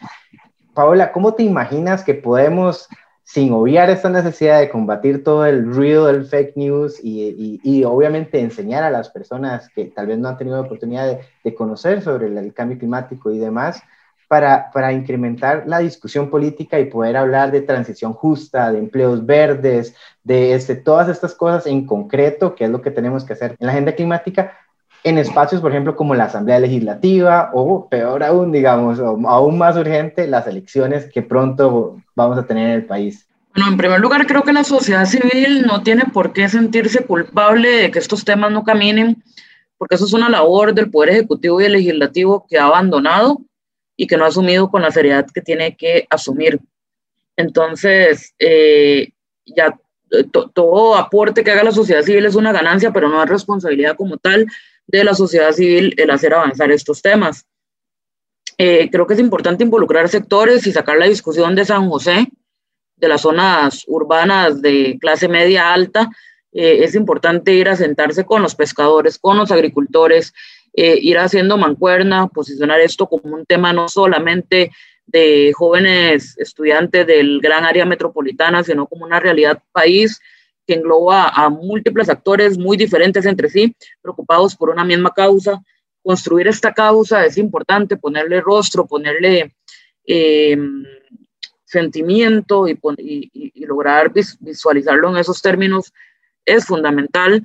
Paola, 0.74 1.12
¿cómo 1.12 1.34
te 1.34 1.44
imaginas 1.44 2.06
que 2.06 2.14
podemos, 2.14 2.88
sin 3.24 3.52
obviar 3.52 3.90
esta 3.90 4.10
necesidad 4.10 4.62
de 4.62 4.70
combatir 4.70 5.22
todo 5.22 5.46
el 5.46 5.66
ruido 5.66 6.06
del 6.06 6.26
fake 6.26 6.56
news 6.56 7.04
y, 7.04 7.60
y, 7.62 7.84
obviamente 7.84 8.40
enseñar 8.40 8.84
a 8.84 8.90
las 8.90 9.10
personas 9.10 9.68
que 9.76 9.86
tal 9.86 10.08
vez 10.08 10.18
no 10.18 10.30
han 10.30 10.38
tenido 10.38 10.62
oportunidad 10.62 11.20
de 11.44 11.54
conocer 11.54 12.02
sobre 12.02 12.28
el 12.28 12.54
cambio 12.54 12.78
climático 12.78 13.30
y 13.30 13.40
demás, 13.40 13.84
para, 14.30 14.70
para, 14.72 14.94
incrementar 14.94 15.64
la 15.66 15.80
discusión 15.80 16.30
política 16.30 16.80
y 16.80 16.86
poder 16.86 17.18
hablar 17.18 17.52
de 17.52 17.62
transición 17.62 18.14
justa, 18.14 18.72
de 18.72 18.78
empleos 18.78 19.26
verdes, 19.26 19.96
de 20.24 20.54
este, 20.54 20.76
todas 20.76 21.10
estas 21.10 21.34
cosas 21.34 21.66
en 21.66 21.88
concreto, 21.88 22.54
que 22.54 22.66
es 22.66 22.70
lo 22.70 22.80
que 22.80 22.92
tenemos 22.92 23.26
que 23.26 23.34
hacer 23.34 23.58
en 23.60 23.66
la 23.66 23.74
agenda 23.74 23.94
climática, 23.94 24.54
en 25.04 25.18
espacios, 25.18 25.62
por 25.62 25.72
ejemplo, 25.72 25.96
como 25.96 26.14
la 26.14 26.26
Asamblea 26.26 26.60
Legislativa 26.60 27.50
o, 27.54 27.90
peor 27.90 28.24
aún, 28.24 28.52
digamos, 28.52 29.00
o 29.00 29.20
aún 29.28 29.58
más 29.58 29.76
urgente, 29.76 30.28
las 30.28 30.46
elecciones 30.46 31.10
que 31.12 31.24
pronto 31.24 31.98
vamos 32.16 32.38
a 32.38 32.46
tener 32.46 32.68
en 32.68 32.74
el 32.76 32.86
país? 32.86 33.28
Bueno, 33.56 33.72
en 33.72 33.78
primer 33.78 34.00
lugar, 34.00 34.28
creo 34.28 34.44
que 34.44 34.54
la 34.54 34.64
sociedad 34.64 35.06
civil 35.06 35.66
no 35.66 35.82
tiene 35.82 36.06
por 36.06 36.34
qué 36.34 36.48
sentirse 36.50 37.04
culpable 37.04 37.68
de 37.68 37.92
que 37.92 37.98
estos 37.98 38.24
temas 38.24 38.52
no 38.52 38.64
caminen, 38.64 39.24
porque 39.80 39.96
eso 39.96 40.06
es 40.06 40.14
una 40.14 40.30
labor 40.30 40.76
del 40.76 40.92
Poder 40.92 41.10
Ejecutivo 41.10 41.60
y 41.60 41.66
el 41.66 41.72
Legislativo 41.72 42.46
que 42.48 42.60
ha 42.60 42.66
abandonado 42.66 43.42
y 44.00 44.08
que 44.08 44.16
no 44.16 44.24
ha 44.24 44.30
asumido 44.30 44.72
con 44.72 44.82
la 44.82 44.92
seriedad 44.92 45.28
que 45.30 45.42
tiene 45.42 45.76
que 45.76 46.08
asumir. 46.10 46.58
Entonces, 47.36 48.34
eh, 48.40 49.10
ya 49.46 49.78
todo 50.32 50.96
aporte 50.96 51.44
que 51.44 51.52
haga 51.52 51.66
la 51.66 51.74
sociedad 51.74 52.02
civil 52.02 52.26
es 52.26 52.36
una 52.36 52.54
ganancia, 52.54 52.94
pero 52.94 53.10
no 53.10 53.22
es 53.22 53.30
responsabilidad 53.30 53.98
como 53.98 54.16
tal 54.16 54.48
de 54.88 55.04
la 55.04 55.14
sociedad 55.14 55.52
civil 55.52 55.94
el 55.98 56.10
hacer 56.12 56.34
avanzar 56.34 56.72
estos 56.72 57.02
temas. 57.02 57.46
Eh, 58.58 58.90
creo 58.90 59.06
que 59.06 59.16
es 59.16 59.20
importante 59.20 59.66
involucrar 59.66 60.08
sectores 60.08 60.66
y 60.66 60.72
sacar 60.72 60.98
la 60.98 61.06
discusión 61.06 61.54
de 61.54 61.66
San 61.66 61.90
José, 61.90 62.30
de 62.96 63.08
las 63.10 63.20
zonas 63.20 63.84
urbanas 63.88 64.62
de 64.62 64.98
clase 65.02 65.28
media 65.28 65.74
alta. 65.74 66.10
Eh, 66.54 66.86
es 66.86 66.96
importante 66.96 67.54
ir 67.54 67.68
a 67.68 67.76
sentarse 67.76 68.24
con 68.24 68.42
los 68.42 68.56
pescadores, 68.56 69.20
con 69.20 69.38
los 69.38 69.52
agricultores, 69.52 70.34
eh, 70.74 70.98
ir 71.02 71.18
haciendo 71.18 71.58
mancuerna, 71.58 72.28
posicionar 72.28 72.80
esto 72.80 73.08
como 73.08 73.36
un 73.36 73.46
tema 73.46 73.74
no 73.74 73.90
solamente 73.90 74.72
de 75.06 75.52
jóvenes 75.56 76.38
estudiantes 76.38 77.06
del 77.08 77.40
gran 77.42 77.66
área 77.66 77.86
metropolitana, 77.86 78.64
sino 78.64 78.86
como 78.88 79.06
una 79.06 79.20
realidad 79.20 79.62
país 79.72 80.20
que 80.68 80.76
engloba 80.76 81.30
a 81.30 81.50
múltiples 81.50 82.10
actores 82.10 82.58
muy 82.58 82.78
diferentes 82.78 83.26
entre 83.26 83.50
sí, 83.50 83.76
preocupados 84.02 84.56
por 84.56 84.70
una 84.70 84.86
misma 84.86 85.12
causa. 85.12 85.64
Construir 86.04 86.48
esta 86.48 86.74
causa 86.74 87.26
es 87.26 87.40
importante, 87.40 87.98
ponerle 87.98 88.40
rostro, 88.40 88.86
ponerle 88.86 89.56
em, 90.06 90.84
sentimiento 91.66 92.68
y, 92.68 93.66
lograr 93.66 94.12
visualizarlo 94.40 95.10
en 95.10 95.18
esos 95.18 95.42
términos 95.42 95.92
es 96.46 96.66
fundamental. 96.66 97.44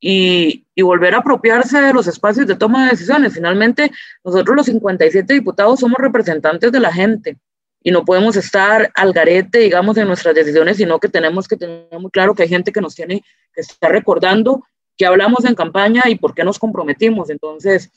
Y, 0.00 0.64
volver 0.82 1.14
a 1.14 1.18
apropiarse 1.18 1.80
de 1.80 1.92
los 1.92 2.06
espacios 2.06 2.46
de 2.46 2.54
toma 2.54 2.84
de 2.84 2.90
decisiones. 2.90 3.32
Finalmente, 3.32 3.90
nosotros 4.22 4.56
los 4.56 4.66
57 4.66 5.32
diputados 5.32 5.80
somos 5.80 5.96
representantes 5.98 6.70
de 6.70 6.80
la 6.80 6.92
gente 6.92 7.38
y 7.82 7.90
no 7.90 8.04
podemos 8.04 8.36
estar 8.36 8.90
al 8.94 9.12
garete, 9.12 9.60
digamos, 9.60 9.96
en 9.96 10.06
nuestras 10.06 10.34
decisiones, 10.34 10.76
sino 10.76 10.98
que 10.98 11.08
tenemos 11.08 11.48
que 11.48 11.56
tener 11.56 11.88
muy 11.98 12.10
claro 12.10 12.34
que 12.34 12.42
hay 12.42 12.48
gente 12.48 12.72
que 12.72 12.80
nos 12.80 12.94
tiene 12.94 13.22
que 13.54 13.62
estar 13.62 13.90
recordando 13.90 14.64
que 14.96 15.06
hablamos 15.06 15.44
en 15.44 15.54
campaña 15.54 16.04
y 16.06 16.16
por 16.16 16.34
qué 16.34 16.44
nos 16.44 16.58
comprometimos. 16.58 17.30
Entonces, 17.30 17.90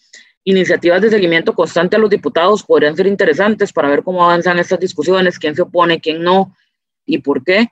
iniciativas 0.43 1.01
de 1.01 1.09
seguimiento 1.09 1.53
constante 1.53 1.95
a 1.95 1.99
los 1.99 2.09
diputados 2.09 2.63
podrían 2.63 2.95
ser 2.95 3.07
interesantes 3.07 3.73
para 3.73 3.89
ver 3.89 4.03
cómo 4.03 4.23
avanzan 4.23 4.59
estas 4.59 4.79
discusiones, 4.79 5.39
quién 5.39 5.55
se 5.55 5.61
opone, 5.61 5.99
quién 5.99 6.23
no 6.23 6.55
y 7.05 7.19
por 7.19 7.43
qué 7.43 7.69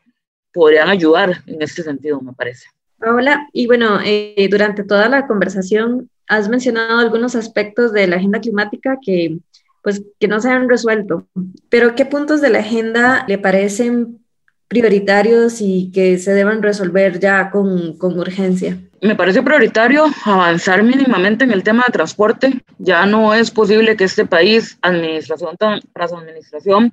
podrían 0.53 0.89
ayudar 0.89 1.43
en 1.45 1.61
este 1.61 1.83
sentido, 1.83 2.19
me 2.21 2.33
parece. 2.33 2.67
Hola, 2.99 3.47
y 3.53 3.67
bueno, 3.67 3.99
eh, 4.03 4.47
durante 4.49 4.83
toda 4.83 5.07
la 5.07 5.27
conversación 5.27 6.09
has 6.27 6.49
mencionado 6.49 6.99
algunos 6.99 7.35
aspectos 7.35 7.93
de 7.93 8.07
la 8.07 8.17
agenda 8.17 8.39
climática 8.39 8.97
que 9.01 9.37
pues 9.83 10.03
que 10.19 10.27
no 10.27 10.41
se 10.41 10.49
han 10.49 10.67
resuelto. 10.67 11.27
Pero 11.69 11.95
¿qué 11.95 12.05
puntos 12.05 12.41
de 12.41 12.49
la 12.49 12.59
agenda 12.59 13.23
le 13.27 13.37
parecen 13.37 14.19
prioritarios 14.67 15.61
y 15.61 15.91
que 15.93 16.17
se 16.17 16.33
deban 16.33 16.61
resolver 16.61 17.19
ya 17.19 17.49
con, 17.51 17.97
con 17.97 18.19
urgencia? 18.19 18.77
Me 19.01 19.15
parece 19.15 19.43
prioritario 19.43 20.05
avanzar 20.25 20.83
mínimamente 20.83 21.45
en 21.45 21.51
el 21.51 21.63
tema 21.63 21.83
de 21.87 21.93
transporte. 21.93 22.61
Ya 22.79 23.05
no 23.05 23.33
es 23.33 23.51
posible 23.51 23.95
que 23.95 24.03
este 24.03 24.25
país, 24.25 24.77
administración 24.81 25.55
tras 25.93 26.11
administración, 26.11 26.91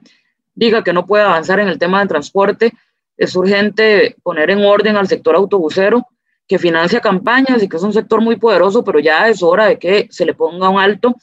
diga 0.55 0.85
que 0.85 0.93
no 0.93 1.07
puede 1.07 1.25
avanzar 1.25 1.61
en 1.61 1.69
el 1.69 1.79
tema 1.79 2.01
de 2.01 2.09
transporte. 2.09 2.73
Es 3.17 3.35
urgente 3.37 4.17
poner 4.23 4.51
en 4.51 4.65
orden 4.65 4.97
al 4.97 5.09
sector 5.09 5.37
autobusero, 5.37 6.07
que 6.47 6.59
financia 6.59 7.01
campañas 7.01 7.63
y 7.63 7.69
que 7.69 7.77
es 7.77 7.83
un 7.83 7.93
sector 7.93 8.21
muy 8.21 8.37
poderoso, 8.37 8.85
pero 8.85 8.99
ya 8.99 9.29
es 9.29 9.43
hora 9.43 9.67
de 9.67 9.79
que 9.79 10.09
se 10.11 10.27
le 10.27 10.35
ponga 10.35 10.69
un 10.69 10.79
alto 10.79 11.15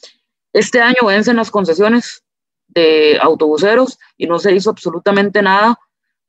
este 0.54 0.82
año 0.82 1.06
vencen 1.06 1.38
las 1.38 1.50
concesiones 1.50 2.24
de 2.68 3.18
autobuseros 3.22 3.98
y 4.18 4.28
no 4.28 4.38
se 4.38 4.54
hizo 4.54 4.70
absolutamente 4.70 5.42
nada 5.42 5.80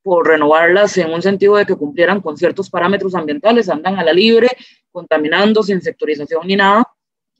por 0.01 0.27
renovarlas 0.27 0.97
en 0.97 1.11
un 1.11 1.21
sentido 1.21 1.55
de 1.55 1.65
que 1.65 1.75
cumplieran 1.75 2.21
con 2.21 2.37
ciertos 2.37 2.69
parámetros 2.69 3.15
ambientales, 3.15 3.69
andan 3.69 3.97
a 3.99 4.03
la 4.03 4.13
libre, 4.13 4.49
contaminando 4.91 5.63
sin 5.63 5.81
sectorización 5.81 6.47
ni 6.47 6.55
nada. 6.55 6.87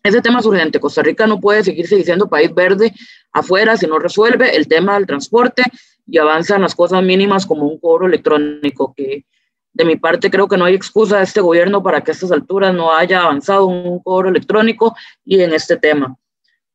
Ese 0.02 0.22
tema 0.22 0.40
es 0.40 0.46
urgente. 0.46 0.80
Costa 0.80 1.02
Rica 1.02 1.26
no 1.26 1.40
puede 1.40 1.64
seguirse 1.64 1.96
diciendo 1.96 2.28
país 2.28 2.54
verde 2.54 2.94
afuera 3.32 3.78
si 3.78 3.88
no 3.88 4.00
resuelve 4.00 4.56
el 4.56 4.68
tema 4.68 4.96
del 4.96 5.08
transporte 5.08 5.64
y 6.06 6.18
avanzan 6.18 6.62
las 6.62 6.76
cosas 6.76 7.04
mínimas 7.04 7.46
como 7.46 7.68
un 7.68 7.80
cobro 7.80 8.08
electrónico, 8.08 8.94
que 8.96 9.26
de 9.74 9.86
mi 9.86 9.96
parte 9.96 10.30
creo 10.30 10.48
que 10.48 10.58
no 10.58 10.66
hay 10.66 10.76
excusa 10.76 11.18
de 11.18 11.24
este 11.24 11.42
gobierno 11.42 11.82
para 11.82 12.02
que 12.02 12.12
a 12.12 12.14
estas 12.14 12.32
alturas 12.32 12.74
no 12.74 12.96
haya 12.96 13.22
avanzado 13.22 13.66
un 13.66 14.00
cobro 14.00 14.30
electrónico 14.30 14.96
y 15.26 15.42
en 15.42 15.54
este 15.54 15.78
tema. 15.78 16.16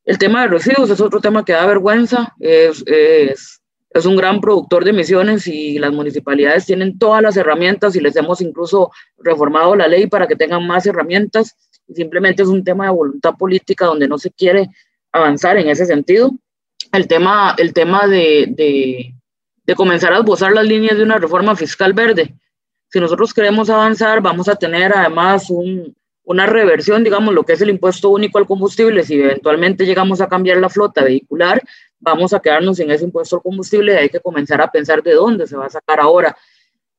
El 0.04 0.18
tema 0.18 0.42
de 0.42 0.48
residuos 0.48 0.90
es 0.90 1.00
otro 1.00 1.20
tema 1.20 1.44
que 1.44 1.52
da 1.52 1.66
vergüenza. 1.66 2.34
Es, 2.40 2.82
es, 2.86 3.60
es, 3.90 4.06
un 4.06 4.16
gran 4.16 4.40
productor 4.40 4.82
de 4.82 4.90
emisiones 4.90 5.46
y 5.46 5.78
las 5.78 5.92
municipalidades 5.92 6.66
tienen 6.66 6.98
todas 6.98 7.22
las 7.22 7.36
herramientas 7.36 7.94
y 7.94 8.00
les 8.00 8.16
hemos 8.16 8.40
incluso 8.40 8.90
reformado 9.18 9.76
la 9.76 9.86
ley 9.86 10.06
para 10.06 10.26
que 10.26 10.34
tengan 10.34 10.66
más 10.66 10.86
herramientas. 10.86 11.54
simplemente 11.94 12.42
es 12.42 12.48
un 12.48 12.64
tema 12.64 12.86
de 12.86 12.92
voluntad 12.92 13.34
política 13.34 13.84
donde 13.84 14.08
no 14.08 14.18
se 14.18 14.30
quiere 14.30 14.68
avanzar 15.12 15.58
en 15.58 15.68
ese 15.68 15.86
sentido. 15.86 16.32
El 16.92 17.06
tema, 17.06 17.54
el 17.58 17.74
tema 17.74 18.06
de, 18.06 18.46
de, 18.48 19.14
de 19.68 19.74
comenzar 19.74 20.14
a 20.14 20.20
esbozar 20.20 20.52
las 20.52 20.64
líneas 20.64 20.96
de 20.96 21.02
una 21.02 21.18
reforma 21.18 21.54
fiscal 21.54 21.92
verde. 21.92 22.34
Si 22.90 22.98
nosotros 22.98 23.34
queremos 23.34 23.68
avanzar, 23.68 24.22
vamos 24.22 24.48
a 24.48 24.56
tener 24.56 24.96
además 24.96 25.50
un, 25.50 25.94
una 26.24 26.46
reversión, 26.46 27.04
digamos, 27.04 27.34
lo 27.34 27.44
que 27.44 27.52
es 27.52 27.60
el 27.60 27.68
impuesto 27.68 28.08
único 28.08 28.38
al 28.38 28.46
combustible, 28.46 29.04
si 29.04 29.20
eventualmente 29.20 29.84
llegamos 29.84 30.22
a 30.22 30.26
cambiar 30.26 30.56
la 30.56 30.70
flota 30.70 31.04
vehicular, 31.04 31.62
vamos 32.00 32.32
a 32.32 32.40
quedarnos 32.40 32.80
en 32.80 32.90
ese 32.90 33.04
impuesto 33.04 33.36
al 33.36 33.42
combustible 33.42 33.92
y 33.92 33.96
hay 33.96 34.08
que 34.08 34.20
comenzar 34.20 34.62
a 34.62 34.70
pensar 34.70 35.02
de 35.02 35.12
dónde 35.12 35.46
se 35.46 35.54
va 35.54 35.66
a 35.66 35.70
sacar 35.70 36.00
ahora. 36.00 36.34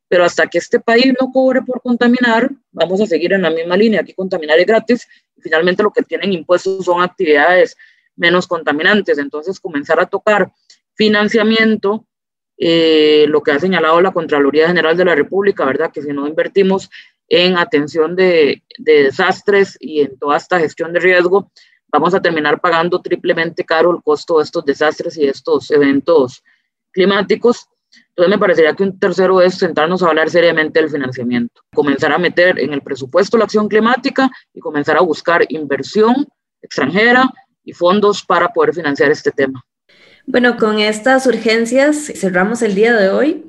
Pero 0.07 0.23
hasta 0.23 0.45
que 0.45 0.59
este 0.59 0.79
país 0.79 1.11
no 1.19 1.31
cobre 1.31 1.63
por 1.63 1.81
contaminar, 1.81 2.51
vamos 2.71 3.01
a 3.01 3.07
seguir 3.07 3.33
en 3.33 3.41
la 3.41 3.49
misma 3.49 3.77
línea, 3.77 4.01
aquí 4.01 4.13
contaminar 4.13 4.59
es 4.59 4.67
gratis 4.67 5.07
y 5.35 5.41
finalmente 5.41 5.81
lo 5.81 5.89
que 5.89 6.03
tienen 6.03 6.33
impuestos 6.33 6.85
son 6.85 7.01
actividades 7.01 7.75
menos 8.15 8.45
contaminantes. 8.45 9.17
Entonces, 9.17 9.59
comenzar 9.59 9.99
a 9.99 10.05
tocar 10.05 10.51
financiamiento, 10.93 12.05
eh, 12.61 13.25
lo 13.29 13.41
que 13.41 13.51
ha 13.51 13.59
señalado 13.59 14.01
la 14.01 14.11
Contraloría 14.11 14.67
General 14.67 14.97
de 14.97 15.05
la 15.05 15.15
República, 15.15 15.63
¿verdad? 15.63 15.91
Que 15.93 16.01
si 16.01 16.09
no 16.09 16.27
invertimos 16.27 16.89
en 17.29 17.57
atención 17.57 18.17
de, 18.17 18.63
desastres 18.79 19.77
y 19.79 20.01
en 20.01 20.19
toda 20.19 20.35
esta 20.35 20.59
gestión 20.59 20.91
de 20.91 20.99
riesgo, 20.99 21.51
vamos 21.87 22.13
a 22.13 22.21
terminar 22.21 22.59
pagando 22.59 23.01
triplemente 23.01 23.63
caro 23.63 23.91
el 23.91 24.03
costo 24.03 24.37
de 24.37 24.43
estos 24.43 24.65
desastres 24.65 25.17
y 25.17 25.21
de 25.21 25.29
estos 25.29 25.71
eventos 25.71 26.43
climáticos. 26.91 27.67
Entonces 28.09 28.29
me 28.29 28.39
parecería 28.39 28.75
que 28.75 28.83
un 28.83 28.99
tercero 28.99 29.41
es 29.41 29.57
sentarnos 29.57 30.03
a 30.03 30.07
hablar 30.07 30.29
seriamente 30.29 30.81
del 30.81 30.89
financiamiento, 30.89 31.61
comenzar 31.73 32.11
a 32.11 32.17
meter 32.17 32.59
en 32.59 32.73
el 32.73 32.81
presupuesto 32.81 33.37
la 33.37 33.45
acción 33.45 33.69
climática 33.69 34.29
y 34.53 34.59
comenzar 34.59 34.97
a 34.97 35.01
buscar 35.01 35.45
inversión 35.47 36.27
extranjera 36.61 37.29
y 37.63 37.71
fondos 37.71 38.23
para 38.25 38.49
poder 38.49 38.73
financiar 38.73 39.11
este 39.11 39.31
tema. 39.31 39.63
Bueno, 40.31 40.57
con 40.57 40.77
estas 40.77 41.25
urgencias 41.25 42.11
cerramos 42.13 42.61
el 42.61 42.75
día 42.75 42.95
de 42.95 43.09
hoy. 43.09 43.45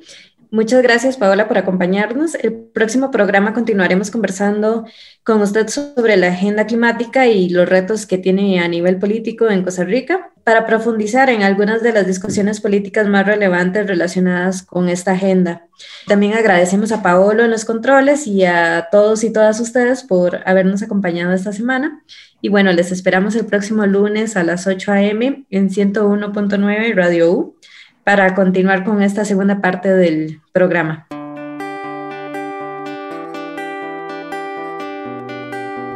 Muchas 0.50 0.82
gracias, 0.82 1.18
Paola, 1.18 1.46
por 1.46 1.58
acompañarnos. 1.58 2.34
El 2.34 2.54
próximo 2.54 3.10
programa 3.10 3.52
continuaremos 3.52 4.10
conversando 4.10 4.86
con 5.22 5.42
usted 5.42 5.68
sobre 5.68 6.16
la 6.16 6.28
agenda 6.28 6.64
climática 6.64 7.26
y 7.26 7.50
los 7.50 7.68
retos 7.68 8.06
que 8.06 8.16
tiene 8.16 8.60
a 8.60 8.68
nivel 8.68 8.98
político 8.98 9.50
en 9.50 9.62
Costa 9.62 9.84
Rica 9.84 10.29
para 10.50 10.66
profundizar 10.66 11.30
en 11.30 11.44
algunas 11.44 11.80
de 11.80 11.92
las 11.92 12.08
discusiones 12.08 12.60
políticas 12.60 13.06
más 13.06 13.24
relevantes 13.24 13.86
relacionadas 13.86 14.64
con 14.64 14.88
esta 14.88 15.12
agenda. 15.12 15.68
También 16.08 16.32
agradecemos 16.32 16.90
a 16.90 17.04
Paolo 17.04 17.44
en 17.44 17.52
los 17.52 17.64
controles 17.64 18.26
y 18.26 18.44
a 18.44 18.88
todos 18.90 19.22
y 19.22 19.32
todas 19.32 19.60
ustedes 19.60 20.02
por 20.02 20.40
habernos 20.46 20.82
acompañado 20.82 21.32
esta 21.32 21.52
semana. 21.52 22.02
Y 22.40 22.48
bueno, 22.48 22.72
les 22.72 22.90
esperamos 22.90 23.36
el 23.36 23.46
próximo 23.46 23.86
lunes 23.86 24.36
a 24.36 24.42
las 24.42 24.66
8 24.66 24.90
a.m. 24.90 25.44
en 25.50 25.70
101.9 25.70 26.96
Radio 26.96 27.32
U 27.32 27.56
para 28.02 28.34
continuar 28.34 28.82
con 28.82 29.04
esta 29.04 29.24
segunda 29.24 29.60
parte 29.60 29.94
del 29.94 30.40
programa. 30.50 31.06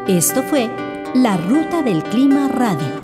Esto 0.06 0.44
fue 0.44 0.70
La 1.12 1.36
Ruta 1.38 1.82
del 1.82 2.04
Clima 2.04 2.46
Radio. 2.46 3.03